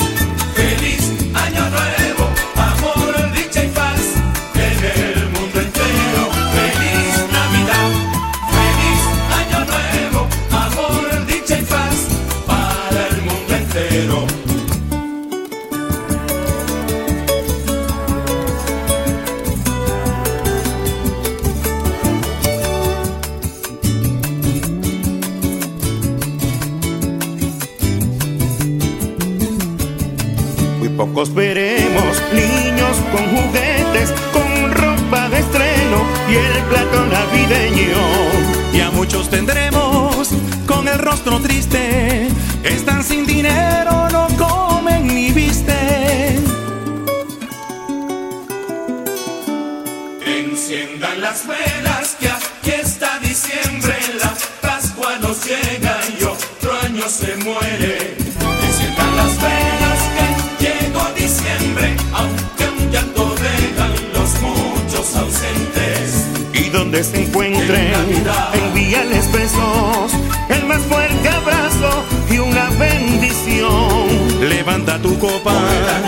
bendición. 74.88 74.98
Levanta 74.98 75.02
tu 75.02 76.07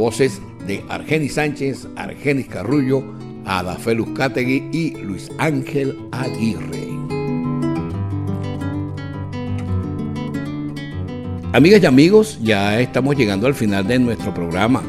voces 0.00 0.40
de 0.66 0.82
Argenis 0.88 1.34
Sánchez, 1.34 1.86
Argenis 1.94 2.48
Carrullo, 2.48 3.04
Adafé 3.44 3.94
Luzcategui 3.94 4.68
y 4.72 4.90
Luis 4.96 5.30
Ángel 5.38 5.94
Aguirre. 6.10 6.88
Amigas 11.52 11.82
y 11.82 11.86
amigos, 11.86 12.38
ya 12.42 12.80
estamos 12.80 13.14
llegando 13.16 13.46
al 13.46 13.54
final 13.54 13.86
de 13.86 13.98
nuestro 13.98 14.32
programa. 14.32 14.82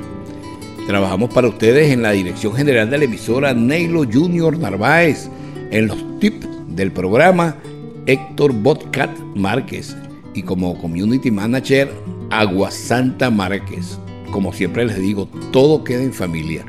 Trabajamos 0.88 1.34
para 1.34 1.50
ustedes 1.50 1.92
en 1.92 2.02
la 2.04 2.12
dirección 2.12 2.54
general 2.54 2.90
de 2.90 3.00
la 3.00 3.06
emisora 3.06 3.54
Neilo 3.54 4.04
Junior 4.12 4.58
Narváez, 4.58 5.30
en 5.72 5.88
los 5.88 6.20
tips 6.20 6.48
del 6.70 6.92
programa 6.92 7.58
Héctor 8.06 8.54
Botcat 8.54 9.12
Márquez 9.36 9.96
y 10.34 10.44
como 10.44 10.80
community 10.80 11.32
manager 11.32 11.92
Agua 12.30 12.72
Santa 12.72 13.30
Márquez. 13.30 14.01
Como 14.32 14.54
siempre 14.54 14.86
les 14.86 14.98
digo, 15.00 15.28
todo 15.52 15.84
queda 15.84 16.04
en 16.04 16.14
familia. 16.14 16.66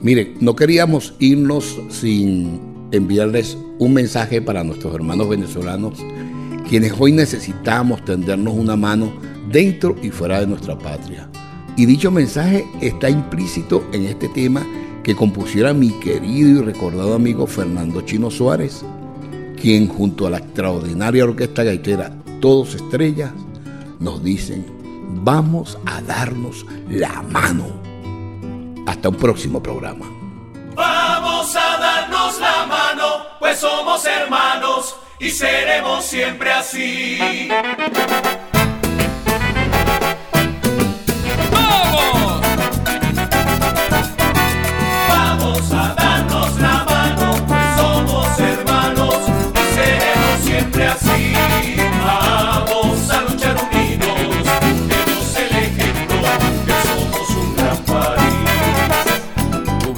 Miren, 0.00 0.34
no 0.40 0.56
queríamos 0.56 1.14
irnos 1.18 1.78
sin 1.88 2.60
enviarles 2.92 3.56
un 3.78 3.92
mensaje 3.92 4.40
para 4.40 4.64
nuestros 4.64 4.94
hermanos 4.94 5.28
venezolanos, 5.28 5.98
quienes 6.68 6.92
hoy 6.98 7.12
necesitamos 7.12 8.04
tendernos 8.04 8.54
una 8.54 8.76
mano 8.76 9.12
dentro 9.50 9.96
y 10.02 10.10
fuera 10.10 10.40
de 10.40 10.46
nuestra 10.46 10.78
patria. 10.78 11.28
Y 11.76 11.86
dicho 11.86 12.10
mensaje 12.10 12.64
está 12.80 13.08
implícito 13.08 13.84
en 13.92 14.04
este 14.04 14.28
tema 14.28 14.66
que 15.02 15.16
compusiera 15.16 15.72
mi 15.72 15.90
querido 16.00 16.62
y 16.62 16.64
recordado 16.64 17.14
amigo 17.14 17.46
Fernando 17.46 18.02
Chino 18.02 18.30
Suárez, 18.30 18.84
quien 19.60 19.88
junto 19.88 20.26
a 20.26 20.30
la 20.30 20.38
extraordinaria 20.38 21.24
orquesta 21.24 21.64
gaitera 21.64 22.16
Todos 22.40 22.74
Estrellas 22.74 23.32
nos 24.00 24.22
dicen, 24.22 24.64
vamos 25.12 25.78
a 25.86 26.00
darnos 26.00 26.66
la 26.88 27.22
mano. 27.22 27.66
Hasta 28.86 29.08
un 29.08 29.16
próximo 29.16 29.62
programa. 29.62 30.06
Vamos 30.74 31.54
a 31.54 31.78
darnos 31.78 32.40
la 32.40 32.66
mano, 32.66 33.06
pues 33.38 33.60
somos 33.60 34.04
hermanos 34.06 34.96
y 35.18 35.30
seremos 35.30 36.04
siempre 36.04 36.50
así. 36.52 37.48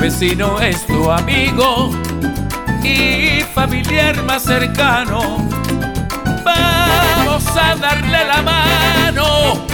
Vecino 0.05 0.61
es 0.61 0.87
tu 0.87 1.11
amigo 1.11 1.91
y 2.83 3.41
familiar 3.55 4.23
más 4.25 4.43
cercano. 4.43 5.49
Vamos 6.45 7.47
a 7.57 7.75
darle 7.75 8.27
la 8.27 8.43
mano 8.43 9.65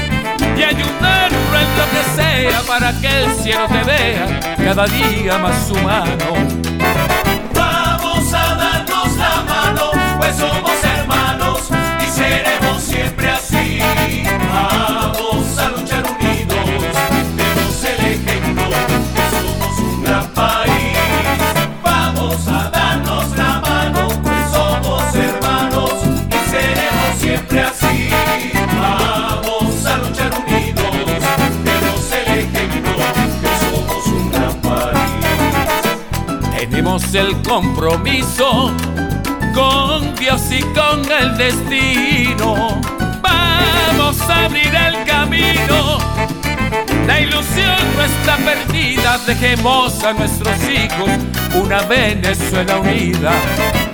y 0.56 0.62
ayudarlo 0.62 1.58
en 1.58 1.78
lo 1.78 1.84
que 1.90 2.22
sea 2.22 2.60
para 2.64 2.92
que 3.00 3.24
el 3.24 3.34
cielo 3.42 3.66
te 3.66 3.82
vea 3.82 4.56
cada 4.56 4.86
día 4.86 5.36
más 5.36 5.68
humano. 5.68 6.26
Vamos 7.52 8.32
a 8.32 8.54
darnos 8.54 9.16
la 9.16 9.42
mano, 9.48 9.90
pues 10.16 10.36
somos 10.36 10.84
hermanos 10.84 11.70
y 12.06 12.08
seremos. 12.08 12.59
Tenemos 37.10 37.14
el 37.14 37.42
compromiso 37.42 38.72
con 39.54 40.14
Dios 40.14 40.42
y 40.50 40.60
con 40.62 41.10
el 41.10 41.36
destino. 41.36 42.80
Vamos 43.20 44.20
a 44.28 44.44
abrir 44.44 44.72
el 44.74 45.04
camino. 45.04 45.98
La 47.06 47.20
ilusión 47.20 47.76
no 47.96 48.02
está 48.02 48.36
perdida. 48.36 49.18
Dejemos 49.26 50.02
a 50.04 50.12
nuestros 50.12 50.56
hijos 50.68 51.10
una 51.54 51.80
Venezuela 51.82 52.78
unida. 52.78 53.32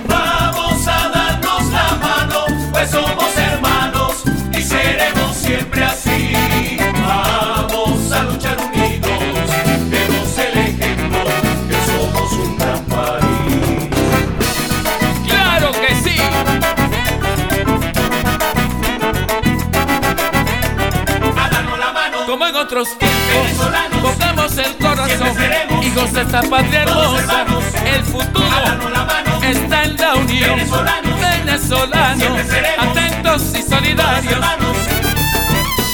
Vamos 0.09 0.87
a 0.87 1.09
darnos 1.09 1.67
la 1.71 1.97
mano, 1.97 2.45
pues 2.73 2.91
somos 2.91 3.37
hermanos 3.37 4.25
y 4.53 4.61
seremos 4.61 5.37
siempre 5.37 5.85
así. 5.85 6.06
En 22.49 22.55
otros 22.55 22.89
tiempos, 22.97 23.69
pongamos 24.01 24.57
el 24.59 24.77
corazón. 24.77 25.37
Hijos 25.83 26.13
de 26.13 26.23
esta 26.23 26.43
patria 26.43 26.83
hermosa, 26.83 27.45
el 27.85 28.05
futuro 28.05 28.47
está 29.43 29.85
en 29.85 29.97
la 29.97 30.15
unión. 30.15 30.61
Venezolanos, 31.21 32.41
atentos 32.79 33.43
y 33.53 33.63
solidarios. 33.63 34.41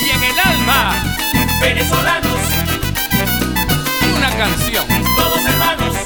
Y 0.05 0.11
en 0.11 0.25
el 0.25 0.39
alma, 0.39 0.95
venezolanos, 1.61 2.39
una 4.15 4.31
canción. 4.37 4.87
todos 5.17 5.45
hermanos. 5.47 5.97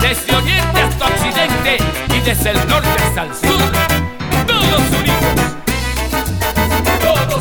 Desde 0.00 0.36
oriente 0.36 0.82
hasta 0.82 1.04
occidente 1.04 1.78
y 2.12 2.20
desde 2.20 2.50
el 2.50 2.68
norte 2.68 2.88
hasta 3.04 3.22
el 3.22 3.34
sur. 3.34 3.72
Todos 4.46 4.80
unidos, 5.00 5.55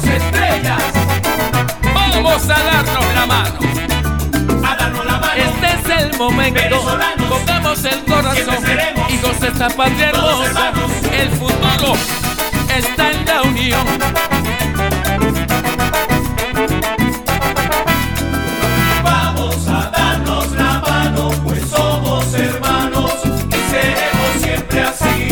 Estrellas, 0.04 0.84
vamos 1.94 2.50
a 2.50 2.64
darnos 2.64 3.14
la 3.14 3.26
mano. 3.26 3.60
a 4.66 4.76
darnos 4.76 5.06
la 5.06 5.18
mano. 5.20 5.34
Este 5.36 5.68
es 5.68 6.02
el 6.02 6.18
momento. 6.18 6.82
Pongamos 7.30 7.86
el 7.86 8.04
corazón. 8.06 8.64
Hijos 9.10 9.40
de 9.40 9.48
esta 9.48 9.70
patria 9.70 10.10
hermosa. 10.10 10.74
El 11.12 11.30
futuro 11.30 11.94
está 12.76 13.12
en 13.12 13.26
la 13.26 13.42
unión. 13.44 13.86
Vamos 19.04 19.68
a 19.68 19.90
darnos 19.92 20.52
la 20.52 20.80
mano, 20.80 21.30
pues 21.44 21.70
somos 21.70 22.34
hermanos 22.34 23.14
y 23.24 23.72
seremos 23.72 24.42
siempre 24.42 24.82
así. 24.82 25.30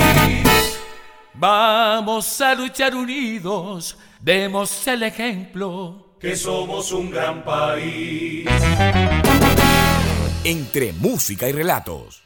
Vamos 1.34 2.42
a 2.42 2.56
luchar 2.56 2.96
unidos. 2.96 3.98
Demos 4.24 4.88
el 4.88 5.04
ejemplo. 5.04 6.16
Que 6.18 6.38
somos 6.38 6.94
un 6.94 7.12
gran 7.12 7.44
país. 7.44 8.48
Entre 10.46 10.94
música 10.94 11.50
y 11.50 11.52
relatos. 11.52 12.23